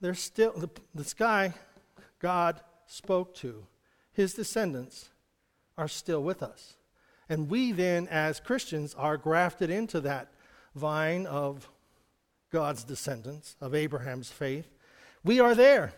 There's 0.00 0.20
still, 0.20 0.52
the, 0.52 0.68
the 0.94 1.02
sky, 1.02 1.54
God 2.20 2.60
spoke 2.86 3.34
to, 3.36 3.66
his 4.12 4.32
descendants 4.32 5.10
are 5.76 5.88
still 5.88 6.22
with 6.22 6.40
us. 6.40 6.76
And 7.28 7.50
we 7.50 7.72
then, 7.72 8.06
as 8.08 8.38
Christians, 8.38 8.94
are 8.94 9.16
grafted 9.16 9.70
into 9.70 10.00
that 10.02 10.28
vine 10.76 11.26
of 11.26 11.68
God's 12.52 12.84
descendants, 12.84 13.56
of 13.60 13.74
Abraham's 13.74 14.30
faith. 14.30 14.68
We 15.24 15.40
are 15.40 15.56
there. 15.56 15.92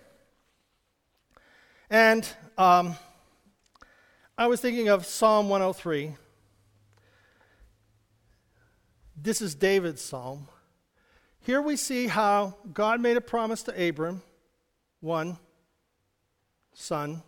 And 1.90 2.26
um, 2.56 2.96
I 4.38 4.46
was 4.46 4.62
thinking 4.62 4.88
of 4.88 5.04
Psalm 5.04 5.50
103. 5.50 6.14
This 9.22 9.40
is 9.40 9.54
David's 9.54 10.02
psalm. 10.02 10.48
Here 11.42 11.62
we 11.62 11.76
see 11.76 12.08
how 12.08 12.56
God 12.72 13.00
made 13.00 13.16
a 13.16 13.20
promise 13.20 13.62
to 13.64 13.88
Abram, 13.88 14.20
one, 14.98 15.38
son. 16.74 17.22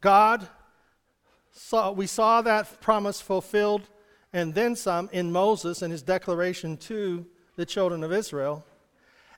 God 0.00 0.48
saw, 1.52 1.92
we 1.92 2.08
saw 2.08 2.42
that 2.42 2.80
promise 2.80 3.20
fulfilled 3.20 3.88
and 4.32 4.52
then 4.52 4.74
some 4.74 5.08
in 5.12 5.30
Moses 5.30 5.82
and 5.82 5.92
his 5.92 6.02
declaration 6.02 6.76
to 6.78 7.24
the 7.54 7.64
children 7.64 8.02
of 8.02 8.12
Israel. 8.12 8.64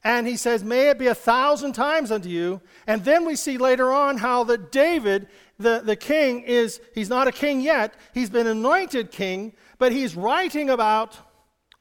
And 0.03 0.27
he 0.27 0.39
says, 0.39 0.65
May 0.65 0.89
it 0.89 0.99
be 0.99 1.09
a 1.09 1.15
thousand 1.15 1.75
times 1.75 2.11
unto 2.11 2.31
you. 2.31 2.63
And 2.87 3.05
then 3.05 3.27
we 3.27 3.37
see 3.37 3.59
later 3.59 3.93
on 3.93 4.17
how 4.17 4.45
that 4.45 4.73
David, 4.73 5.29
the, 5.59 5.83
the 5.85 5.97
king, 5.97 6.41
is, 6.41 6.81
he's 6.95 7.11
not 7.11 7.29
a 7.29 7.33
king 7.33 7.61
yet. 7.61 7.93
He's 8.15 8.31
been 8.31 8.47
anointed 8.47 9.11
king, 9.11 9.53
but 9.79 9.93
he's 9.93 10.17
writing 10.17 10.71
about, 10.71 11.19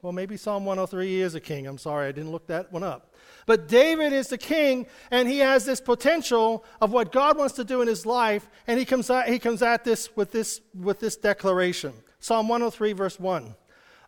well, 0.02 0.12
maybe 0.12 0.36
Psalm 0.36 0.64
103 0.64 1.20
is 1.20 1.34
a 1.34 1.40
king. 1.40 1.66
I'm 1.66 1.78
sorry, 1.78 2.08
I 2.08 2.12
didn't 2.12 2.32
look 2.32 2.46
that 2.46 2.72
one 2.72 2.82
up. 2.82 3.14
But 3.46 3.68
David 3.68 4.12
is 4.12 4.28
the 4.28 4.38
king, 4.38 4.86
and 5.10 5.28
he 5.28 5.38
has 5.38 5.64
this 5.64 5.80
potential 5.80 6.64
of 6.80 6.92
what 6.92 7.12
God 7.12 7.36
wants 7.36 7.54
to 7.54 7.64
do 7.64 7.82
in 7.82 7.88
his 7.88 8.06
life, 8.06 8.48
and 8.66 8.78
he 8.78 8.84
comes 8.84 9.10
at, 9.10 9.28
he 9.28 9.38
comes 9.38 9.60
at 9.60 9.84
this 9.84 10.14
with, 10.16 10.32
this 10.32 10.60
with 10.74 11.00
this 11.00 11.16
declaration 11.16 11.92
Psalm 12.18 12.48
103, 12.48 12.92
verse 12.92 13.18
1. 13.18 13.54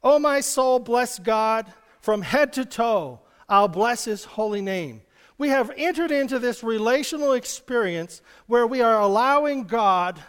O 0.02 0.18
my 0.18 0.40
soul, 0.40 0.78
bless 0.78 1.18
God 1.18 1.72
from 2.00 2.22
head 2.22 2.52
to 2.55 2.64
toe. 2.64 3.20
I'll 3.48 3.68
bless 3.68 4.05
his 4.05 4.24
holy 4.24 4.62
name. 4.62 5.02
We 5.38 5.48
have 5.48 5.70
entered 5.76 6.11
into 6.11 6.38
this 6.38 6.62
relational 6.62 7.33
experience 7.33 8.22
where 8.46 8.66
we 8.66 8.81
are 8.81 9.00
allowing 9.00 9.64
God 9.64 10.22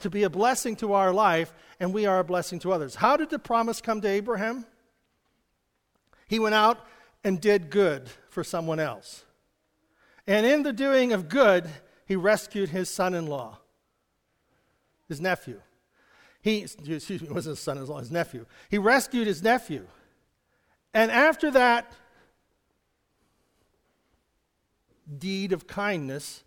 to 0.00 0.10
be 0.10 0.24
a 0.24 0.30
blessing 0.30 0.76
to 0.76 0.92
our 0.92 1.12
life, 1.12 1.54
and 1.80 1.94
we 1.94 2.06
are 2.06 2.18
a 2.18 2.24
blessing 2.24 2.58
to 2.60 2.72
others. 2.72 2.94
How 2.94 3.16
did 3.16 3.30
the 3.30 3.38
promise 3.38 3.80
come 3.80 4.00
to 4.02 4.08
Abraham? 4.08 4.66
He 6.26 6.38
went 6.38 6.54
out 6.54 6.84
and 7.22 7.40
did 7.40 7.70
good 7.70 8.08
for 8.28 8.44
someone 8.44 8.80
else. 8.80 9.24
And 10.26 10.46
in 10.46 10.62
the 10.62 10.72
doing 10.72 11.12
of 11.12 11.28
good, 11.28 11.68
he 12.06 12.16
rescued 12.16 12.70
his 12.70 12.88
son 12.88 13.14
in 13.14 13.26
law, 13.26 13.58
his 15.08 15.20
nephew. 15.20 15.60
He, 16.40 16.58
excuse 16.62 17.22
me, 17.22 17.28
wasn't 17.28 17.56
his 17.56 17.60
son 17.60 17.78
in 17.78 17.86
law, 17.86 17.98
his 17.98 18.10
nephew. 18.10 18.46
He 18.70 18.78
rescued 18.78 19.26
his 19.26 19.42
nephew. 19.42 19.86
And 20.92 21.10
after 21.10 21.50
that 21.52 21.92
deed 25.18 25.52
of 25.52 25.66
kindness, 25.66 26.44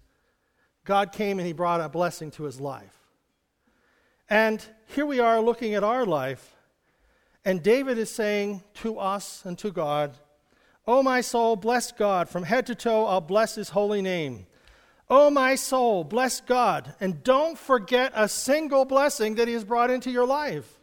God 0.86 1.12
came 1.12 1.40
and 1.40 1.46
he 1.46 1.54
brought 1.54 1.82
a 1.82 1.90
blessing 1.90 2.32
to 2.32 2.44
his 2.44 2.60
life. 2.60 2.98
And 4.30 4.64
here 4.88 5.06
we 5.06 5.20
are 5.20 5.42
looking 5.42 5.74
at 5.74 5.84
our 5.84 6.06
life, 6.06 6.56
and 7.48 7.64
David 7.64 7.98
is 7.98 8.14
saying 8.14 8.62
to 8.82 9.00
us 9.00 9.46
and 9.46 9.58
to 9.60 9.72
God, 9.72 10.18
O 10.86 11.02
my 11.02 11.22
soul, 11.22 11.56
bless 11.56 11.94
God. 11.94 12.28
From 12.28 12.44
head 12.44 12.66
to 12.66 12.76
toe, 12.76 13.06
I'll 13.06 13.22
bless 13.22 13.56
his 13.56 13.70
holy 13.70 14.02
name. 14.02 14.48
Oh, 15.10 15.30
my 15.30 15.56
soul, 15.56 16.04
bless 16.04 16.42
God, 16.42 16.94
and 17.00 17.24
don't 17.24 17.58
forget 17.58 18.12
a 18.14 18.28
single 18.28 18.84
blessing 18.84 19.36
that 19.36 19.48
He 19.48 19.54
has 19.54 19.64
brought 19.64 19.90
into 19.90 20.12
your 20.12 20.26
life. 20.26 20.78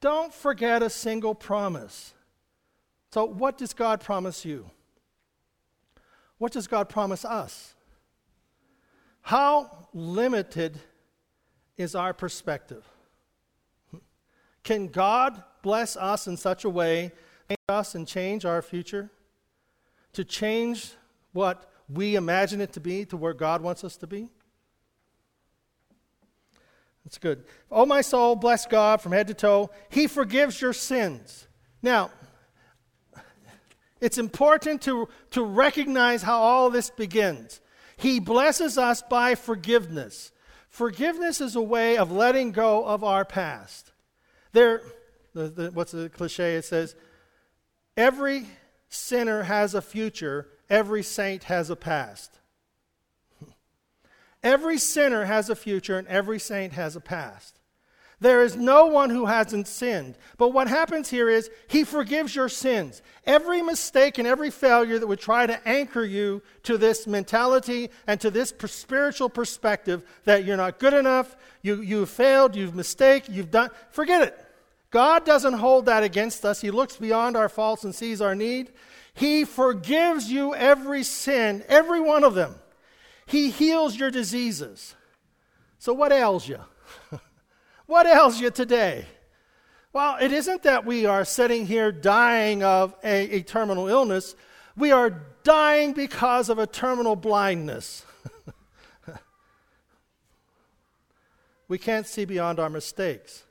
Don't 0.00 0.32
forget 0.32 0.82
a 0.82 0.88
single 0.88 1.34
promise. 1.34 2.14
So, 3.12 3.26
what 3.26 3.58
does 3.58 3.74
God 3.74 4.00
promise 4.00 4.46
you? 4.46 4.70
What 6.38 6.52
does 6.52 6.66
God 6.66 6.88
promise 6.88 7.26
us? 7.26 7.74
How 9.20 9.88
limited 9.92 10.80
is 11.76 11.94
our 11.94 12.14
perspective? 12.14 12.86
Can 14.62 14.88
God 14.88 15.42
bless 15.62 15.96
us 15.96 16.26
in 16.26 16.36
such 16.36 16.64
a 16.64 16.70
way, 16.70 17.12
us 17.68 17.94
and 17.94 18.06
change 18.06 18.44
our 18.44 18.62
future? 18.62 19.10
To 20.14 20.24
change 20.24 20.92
what 21.32 21.70
we 21.88 22.16
imagine 22.16 22.60
it 22.60 22.72
to 22.74 22.80
be 22.80 23.04
to 23.06 23.16
where 23.16 23.34
God 23.34 23.62
wants 23.62 23.84
us 23.84 23.96
to 23.98 24.06
be? 24.06 24.28
That's 27.04 27.18
good. 27.18 27.44
Oh, 27.70 27.86
my 27.86 28.02
soul, 28.02 28.36
bless 28.36 28.66
God 28.66 29.00
from 29.00 29.12
head 29.12 29.26
to 29.28 29.34
toe. 29.34 29.70
He 29.88 30.06
forgives 30.06 30.60
your 30.60 30.72
sins. 30.72 31.48
Now, 31.82 32.10
it's 34.00 34.18
important 34.18 34.82
to, 34.82 35.08
to 35.32 35.42
recognize 35.42 36.22
how 36.22 36.38
all 36.38 36.70
this 36.70 36.90
begins. 36.90 37.60
He 37.96 38.20
blesses 38.20 38.78
us 38.78 39.02
by 39.02 39.34
forgiveness. 39.34 40.32
Forgiveness 40.68 41.40
is 41.40 41.56
a 41.56 41.60
way 41.60 41.98
of 41.98 42.12
letting 42.12 42.52
go 42.52 42.84
of 42.84 43.02
our 43.02 43.24
past. 43.24 43.92
There, 44.52 44.82
the, 45.34 45.48
the, 45.48 45.70
what's 45.70 45.92
the 45.92 46.08
cliche? 46.08 46.54
It 46.54 46.64
says, 46.64 46.94
every 47.96 48.46
sinner 48.88 49.44
has 49.44 49.74
a 49.74 49.82
future, 49.82 50.48
every 50.68 51.02
saint 51.02 51.44
has 51.44 51.70
a 51.70 51.76
past. 51.76 52.38
every 54.42 54.78
sinner 54.78 55.24
has 55.24 55.48
a 55.48 55.56
future, 55.56 55.98
and 55.98 56.08
every 56.08 56.38
saint 56.38 56.72
has 56.72 56.96
a 56.96 57.00
past. 57.00 57.60
There 58.20 58.42
is 58.42 58.54
no 58.54 58.86
one 58.86 59.08
who 59.08 59.24
hasn't 59.24 59.66
sinned. 59.66 60.18
But 60.36 60.50
what 60.50 60.68
happens 60.68 61.08
here 61.08 61.30
is 61.30 61.50
he 61.68 61.84
forgives 61.84 62.36
your 62.36 62.50
sins. 62.50 63.00
Every 63.24 63.62
mistake 63.62 64.18
and 64.18 64.28
every 64.28 64.50
failure 64.50 64.98
that 64.98 65.06
would 65.06 65.20
try 65.20 65.46
to 65.46 65.66
anchor 65.66 66.04
you 66.04 66.42
to 66.64 66.76
this 66.76 67.06
mentality 67.06 67.88
and 68.06 68.20
to 68.20 68.30
this 68.30 68.52
spiritual 68.66 69.30
perspective 69.30 70.02
that 70.24 70.44
you're 70.44 70.58
not 70.58 70.78
good 70.78 70.92
enough, 70.92 71.34
you, 71.62 71.80
you've 71.80 72.10
failed, 72.10 72.54
you've 72.54 72.74
mistaken, 72.74 73.34
you've 73.34 73.50
done, 73.50 73.70
forget 73.90 74.20
it. 74.22 74.49
God 74.90 75.24
doesn't 75.24 75.54
hold 75.54 75.86
that 75.86 76.02
against 76.02 76.44
us. 76.44 76.60
He 76.60 76.70
looks 76.70 76.96
beyond 76.96 77.36
our 77.36 77.48
faults 77.48 77.84
and 77.84 77.94
sees 77.94 78.20
our 78.20 78.34
need. 78.34 78.72
He 79.14 79.44
forgives 79.44 80.30
you 80.30 80.54
every 80.54 81.04
sin, 81.04 81.64
every 81.68 82.00
one 82.00 82.24
of 82.24 82.34
them. 82.34 82.56
He 83.26 83.50
heals 83.50 83.96
your 83.96 84.10
diseases. 84.10 84.94
So, 85.78 85.92
what 85.92 86.12
ails 86.12 86.48
you? 86.48 86.58
what 87.86 88.06
ails 88.06 88.40
you 88.40 88.50
today? 88.50 89.06
Well, 89.92 90.16
it 90.20 90.32
isn't 90.32 90.64
that 90.64 90.84
we 90.84 91.06
are 91.06 91.24
sitting 91.24 91.66
here 91.66 91.92
dying 91.92 92.62
of 92.62 92.94
a, 93.04 93.38
a 93.38 93.42
terminal 93.42 93.88
illness. 93.88 94.34
We 94.76 94.92
are 94.92 95.22
dying 95.42 95.92
because 95.92 96.48
of 96.48 96.58
a 96.58 96.66
terminal 96.66 97.16
blindness. 97.16 98.04
we 101.68 101.78
can't 101.78 102.06
see 102.06 102.24
beyond 102.24 102.60
our 102.60 102.70
mistakes. 102.70 103.44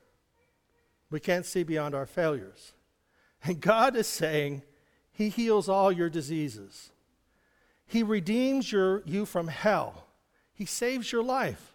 We 1.10 1.20
can't 1.20 1.46
see 1.46 1.62
beyond 1.62 1.94
our 1.94 2.06
failures. 2.06 2.72
And 3.44 3.60
God 3.60 3.96
is 3.96 4.06
saying, 4.06 4.62
He 5.12 5.28
heals 5.28 5.68
all 5.68 5.90
your 5.90 6.10
diseases. 6.10 6.90
He 7.86 8.02
redeems 8.02 8.70
your, 8.70 9.02
you 9.04 9.26
from 9.26 9.48
hell. 9.48 10.06
He 10.54 10.64
saves 10.64 11.10
your 11.10 11.24
life. 11.24 11.74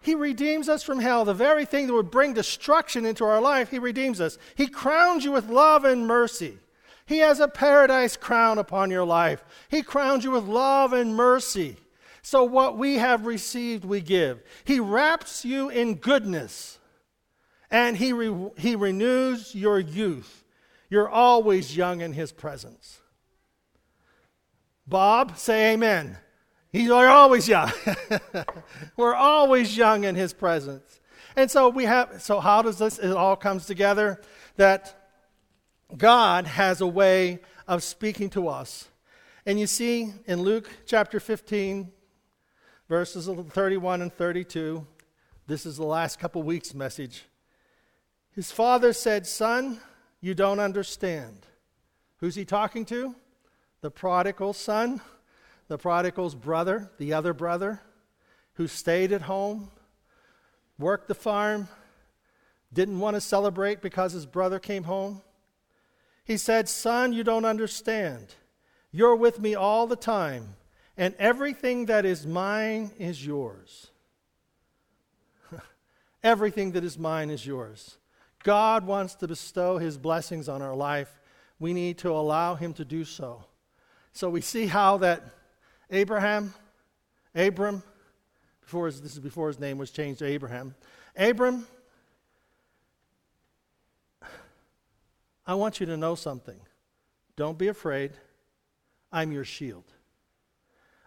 He 0.00 0.14
redeems 0.14 0.68
us 0.68 0.84
from 0.84 1.00
hell, 1.00 1.24
the 1.24 1.34
very 1.34 1.64
thing 1.64 1.88
that 1.88 1.92
would 1.92 2.12
bring 2.12 2.32
destruction 2.32 3.04
into 3.04 3.24
our 3.24 3.40
life. 3.40 3.70
He 3.70 3.80
redeems 3.80 4.20
us. 4.20 4.38
He 4.54 4.68
crowns 4.68 5.24
you 5.24 5.32
with 5.32 5.48
love 5.48 5.84
and 5.84 6.06
mercy. 6.06 6.58
He 7.06 7.18
has 7.18 7.40
a 7.40 7.48
paradise 7.48 8.16
crown 8.16 8.58
upon 8.58 8.90
your 8.90 9.04
life. 9.04 9.44
He 9.68 9.82
crowns 9.82 10.22
you 10.22 10.30
with 10.30 10.44
love 10.44 10.92
and 10.92 11.16
mercy. 11.16 11.76
So, 12.22 12.44
what 12.44 12.76
we 12.76 12.98
have 12.98 13.26
received, 13.26 13.84
we 13.84 14.00
give. 14.00 14.42
He 14.64 14.78
wraps 14.78 15.44
you 15.44 15.68
in 15.68 15.94
goodness 15.94 16.78
and 17.70 17.96
he, 17.96 18.12
re- 18.12 18.50
he 18.56 18.76
renews 18.76 19.54
your 19.54 19.78
youth. 19.78 20.44
You're 20.88 21.08
always 21.08 21.76
young 21.76 22.00
in 22.00 22.12
His 22.12 22.32
presence. 22.32 23.00
Bob, 24.86 25.36
say 25.36 25.72
amen. 25.72 26.18
He's 26.70 26.90
always 26.90 27.48
young. 27.48 27.72
We're 28.96 29.14
always 29.14 29.76
young 29.76 30.04
in 30.04 30.14
His 30.14 30.32
presence. 30.32 31.00
And 31.34 31.50
so 31.50 31.68
we 31.68 31.84
have, 31.84 32.22
so 32.22 32.40
how 32.40 32.62
does 32.62 32.78
this, 32.78 32.98
it 32.98 33.12
all 33.12 33.36
comes 33.36 33.66
together? 33.66 34.20
That 34.56 35.10
God 35.96 36.46
has 36.46 36.80
a 36.80 36.86
way 36.86 37.40
of 37.66 37.82
speaking 37.82 38.30
to 38.30 38.48
us. 38.48 38.88
And 39.44 39.60
you 39.60 39.66
see 39.66 40.12
in 40.26 40.42
Luke 40.42 40.68
chapter 40.86 41.20
15, 41.20 41.92
verses 42.88 43.28
31 43.28 44.02
and 44.02 44.12
32, 44.12 44.86
this 45.46 45.66
is 45.66 45.76
the 45.76 45.84
last 45.84 46.18
couple 46.18 46.42
weeks' 46.42 46.74
message. 46.74 47.24
His 48.36 48.52
father 48.52 48.92
said, 48.92 49.26
Son, 49.26 49.80
you 50.20 50.34
don't 50.34 50.60
understand. 50.60 51.46
Who's 52.18 52.34
he 52.34 52.44
talking 52.44 52.84
to? 52.84 53.14
The 53.80 53.90
prodigal 53.90 54.52
son, 54.52 55.00
the 55.68 55.78
prodigal's 55.78 56.34
brother, 56.34 56.90
the 56.98 57.14
other 57.14 57.32
brother, 57.32 57.80
who 58.54 58.66
stayed 58.66 59.10
at 59.12 59.22
home, 59.22 59.70
worked 60.78 61.08
the 61.08 61.14
farm, 61.14 61.68
didn't 62.74 63.00
want 63.00 63.14
to 63.14 63.22
celebrate 63.22 63.80
because 63.80 64.12
his 64.12 64.26
brother 64.26 64.58
came 64.58 64.84
home. 64.84 65.22
He 66.22 66.36
said, 66.36 66.68
Son, 66.68 67.14
you 67.14 67.24
don't 67.24 67.46
understand. 67.46 68.34
You're 68.92 69.16
with 69.16 69.40
me 69.40 69.54
all 69.54 69.86
the 69.86 69.96
time, 69.96 70.56
and 70.94 71.14
everything 71.18 71.86
that 71.86 72.04
is 72.04 72.26
mine 72.26 72.90
is 72.98 73.24
yours. 73.24 73.90
everything 76.22 76.72
that 76.72 76.84
is 76.84 76.98
mine 76.98 77.30
is 77.30 77.46
yours. 77.46 77.96
God 78.46 78.86
wants 78.86 79.16
to 79.16 79.26
bestow 79.26 79.76
his 79.76 79.98
blessings 79.98 80.48
on 80.48 80.62
our 80.62 80.76
life. 80.76 81.18
We 81.58 81.72
need 81.72 81.98
to 81.98 82.12
allow 82.12 82.54
him 82.54 82.74
to 82.74 82.84
do 82.84 83.04
so. 83.04 83.44
So 84.12 84.30
we 84.30 84.40
see 84.40 84.66
how 84.66 84.98
that 84.98 85.24
Abraham, 85.90 86.54
Abram, 87.34 87.82
before 88.60 88.86
his, 88.86 89.02
this 89.02 89.14
is 89.14 89.18
before 89.18 89.48
his 89.48 89.58
name 89.58 89.78
was 89.78 89.90
changed 89.90 90.20
to 90.20 90.26
Abraham. 90.26 90.76
Abram, 91.16 91.66
I 95.44 95.54
want 95.54 95.80
you 95.80 95.86
to 95.86 95.96
know 95.96 96.14
something. 96.14 96.60
Don't 97.34 97.58
be 97.58 97.66
afraid. 97.66 98.12
I'm 99.10 99.32
your 99.32 99.44
shield. 99.44 99.92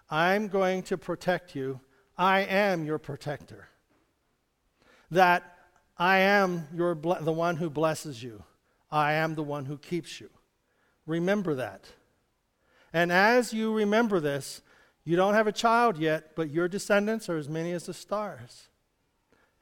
I'm 0.09 0.49
going 0.49 0.83
to 0.83 0.97
protect 0.97 1.55
you. 1.55 1.79
I 2.17 2.41
am 2.41 2.83
your 2.83 2.97
protector. 2.97 3.69
That 5.09 5.58
I 5.99 6.19
am 6.19 6.67
your 6.73 6.95
ble- 6.95 7.17
the 7.19 7.33
one 7.33 7.57
who 7.57 7.69
blesses 7.69 8.23
you. 8.23 8.43
I 8.89 9.13
am 9.13 9.35
the 9.35 9.43
one 9.43 9.65
who 9.65 9.77
keeps 9.77 10.21
you. 10.21 10.29
Remember 11.05 11.55
that. 11.55 11.85
And 12.93 13.11
as 13.11 13.53
you 13.53 13.73
remember 13.73 14.19
this, 14.19 14.61
you 15.03 15.15
don't 15.15 15.33
have 15.33 15.47
a 15.47 15.51
child 15.51 15.97
yet, 15.97 16.35
but 16.35 16.49
your 16.49 16.67
descendants 16.67 17.29
are 17.29 17.37
as 17.37 17.49
many 17.49 17.73
as 17.73 17.85
the 17.85 17.93
stars. 17.93 18.69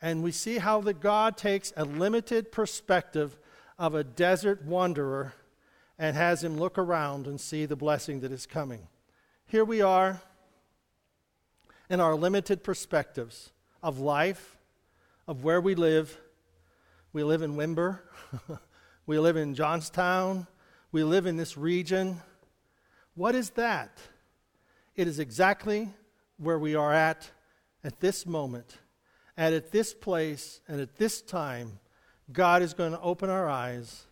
And 0.02 0.24
we 0.24 0.32
see 0.32 0.60
how 0.60 0.82
that 0.82 1.00
God 1.00 1.38
takes 1.38 1.74
a 1.76 1.84
limited 1.84 2.52
perspective 2.52 3.38
of 3.80 3.96
a 3.96 4.04
desert 4.04 4.64
wanderer 4.64 5.34
and 5.98 6.16
has 6.16 6.44
him 6.44 6.58
look 6.58 6.78
around 6.78 7.26
and 7.26 7.42
see 7.42 7.66
the 7.66 7.76
blessing 7.76 8.20
that 8.20 8.32
is 8.32 8.46
coming. 8.46 8.88
Here 9.48 9.66
we 9.66 9.82
are 9.82 10.22
in 11.90 12.00
our 12.00 12.16
limited 12.16 12.64
perspectives 12.64 13.52
of 13.82 14.00
life, 14.00 14.58
of 15.28 15.44
where 15.44 15.62
we 15.62 15.74
live, 15.74 16.20
we 17.18 17.24
live 17.24 17.42
in 17.42 17.56
Windber. 17.56 17.98
we 19.08 19.18
live 19.18 19.38
in 19.38 19.56
Johnstown. 19.56 20.46
We 20.92 21.04
live 21.04 21.26
in 21.26 21.36
this 21.36 21.58
region. 21.58 22.22
What 23.16 23.34
is 23.34 23.50
that? 23.52 23.98
It 24.96 25.08
is 25.08 25.18
exactly 25.18 25.92
where 26.38 26.60
we 26.60 26.76
are 26.76 26.94
at 26.94 27.32
at 27.84 28.00
this 28.02 28.28
moment. 28.28 28.78
And 29.36 29.56
at 29.56 29.72
this 29.72 29.96
place 29.96 30.62
and 30.68 30.80
at 30.80 30.98
this 30.98 31.24
time, 31.24 31.80
God 32.32 32.62
is 32.62 32.76
going 32.76 32.92
to 32.92 33.02
open 33.02 33.32
our 33.32 33.50
eyes 33.50 34.06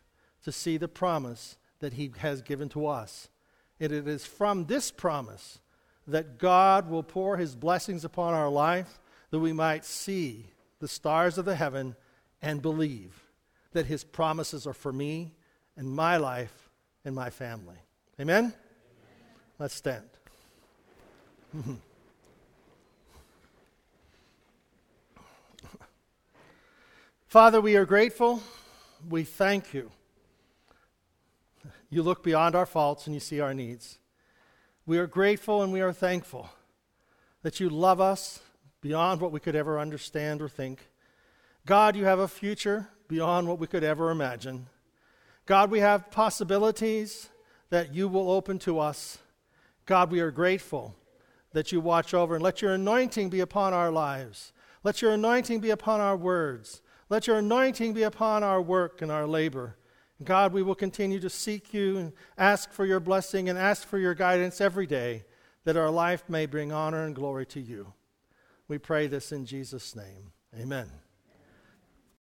to 0.43 0.51
see 0.51 0.77
the 0.77 0.87
promise 0.87 1.57
that 1.81 1.93
He 1.93 2.11
has 2.17 2.41
given 2.41 2.69
to 2.69 2.87
us. 2.87 3.29
And 3.79 3.93
it 3.93 4.07
is 4.07 4.25
from 4.25 4.65
this 4.65 4.89
promise 4.89 5.59
that 6.07 6.39
God 6.39 6.89
will 6.89 7.03
pour 7.03 7.37
His 7.37 7.55
blessings 7.55 8.03
upon 8.03 8.33
our 8.33 8.49
life 8.49 8.99
that 9.29 9.37
we 9.37 9.53
might 9.53 9.85
see 9.85 10.47
the 10.79 10.87
stars 10.87 11.37
of 11.37 11.45
the 11.45 11.55
heaven 11.55 11.95
and 12.41 12.61
believe 12.61 13.23
that 13.73 13.85
his 13.85 14.03
promises 14.03 14.65
are 14.67 14.73
for 14.73 14.91
me 14.93 15.33
and 15.75 15.89
my 15.89 16.17
life 16.17 16.69
and 17.03 17.13
my 17.15 17.29
family. 17.29 17.77
Amen? 18.19 18.45
Amen. 18.45 18.53
Let's 19.59 19.75
stand. 19.75 20.09
Father, 27.27 27.59
we 27.59 27.75
are 27.75 27.85
grateful. 27.85 28.41
We 29.09 29.23
thank 29.23 29.73
you. 29.73 29.91
You 31.89 32.01
look 32.01 32.23
beyond 32.23 32.55
our 32.55 32.65
faults 32.65 33.07
and 33.07 33.13
you 33.13 33.19
see 33.19 33.41
our 33.41 33.53
needs. 33.53 33.99
We 34.85 34.97
are 34.97 35.07
grateful 35.07 35.61
and 35.61 35.73
we 35.73 35.81
are 35.81 35.91
thankful 35.91 36.49
that 37.41 37.59
you 37.59 37.69
love 37.69 37.99
us 37.99 38.39
beyond 38.81 39.21
what 39.21 39.31
we 39.31 39.39
could 39.39 39.55
ever 39.55 39.79
understand 39.79 40.41
or 40.41 40.49
think 40.49 40.87
God, 41.65 41.95
you 41.95 42.05
have 42.05 42.19
a 42.19 42.27
future 42.27 42.89
beyond 43.07 43.47
what 43.47 43.59
we 43.59 43.67
could 43.67 43.83
ever 43.83 44.11
imagine. 44.11 44.67
God, 45.45 45.71
we 45.71 45.79
have 45.79 46.11
possibilities 46.11 47.29
that 47.69 47.93
you 47.93 48.07
will 48.07 48.31
open 48.31 48.59
to 48.59 48.79
us. 48.79 49.17
God, 49.85 50.11
we 50.11 50.19
are 50.19 50.31
grateful 50.31 50.95
that 51.53 51.71
you 51.71 51.79
watch 51.79 52.13
over 52.13 52.35
and 52.35 52.43
let 52.43 52.61
your 52.61 52.73
anointing 52.73 53.29
be 53.29 53.39
upon 53.39 53.73
our 53.73 53.91
lives. 53.91 54.53
Let 54.83 55.01
your 55.01 55.11
anointing 55.11 55.59
be 55.59 55.69
upon 55.69 56.01
our 56.01 56.17
words. 56.17 56.81
Let 57.09 57.27
your 57.27 57.37
anointing 57.37 57.93
be 57.93 58.03
upon 58.03 58.43
our 58.43 58.61
work 58.61 59.01
and 59.01 59.11
our 59.11 59.27
labor. 59.27 59.77
God, 60.23 60.53
we 60.53 60.63
will 60.63 60.75
continue 60.75 61.19
to 61.19 61.29
seek 61.29 61.73
you 61.73 61.97
and 61.97 62.13
ask 62.37 62.71
for 62.71 62.85
your 62.85 62.99
blessing 62.99 63.49
and 63.49 63.57
ask 63.57 63.87
for 63.87 63.97
your 63.97 64.13
guidance 64.13 64.61
every 64.61 64.87
day 64.87 65.25
that 65.65 65.77
our 65.77 65.89
life 65.89 66.23
may 66.29 66.45
bring 66.45 66.71
honor 66.71 67.05
and 67.05 67.15
glory 67.15 67.45
to 67.47 67.59
you. 67.59 67.93
We 68.67 68.77
pray 68.77 69.07
this 69.07 69.31
in 69.31 69.45
Jesus' 69.45 69.95
name. 69.95 70.31
Amen. 70.57 70.89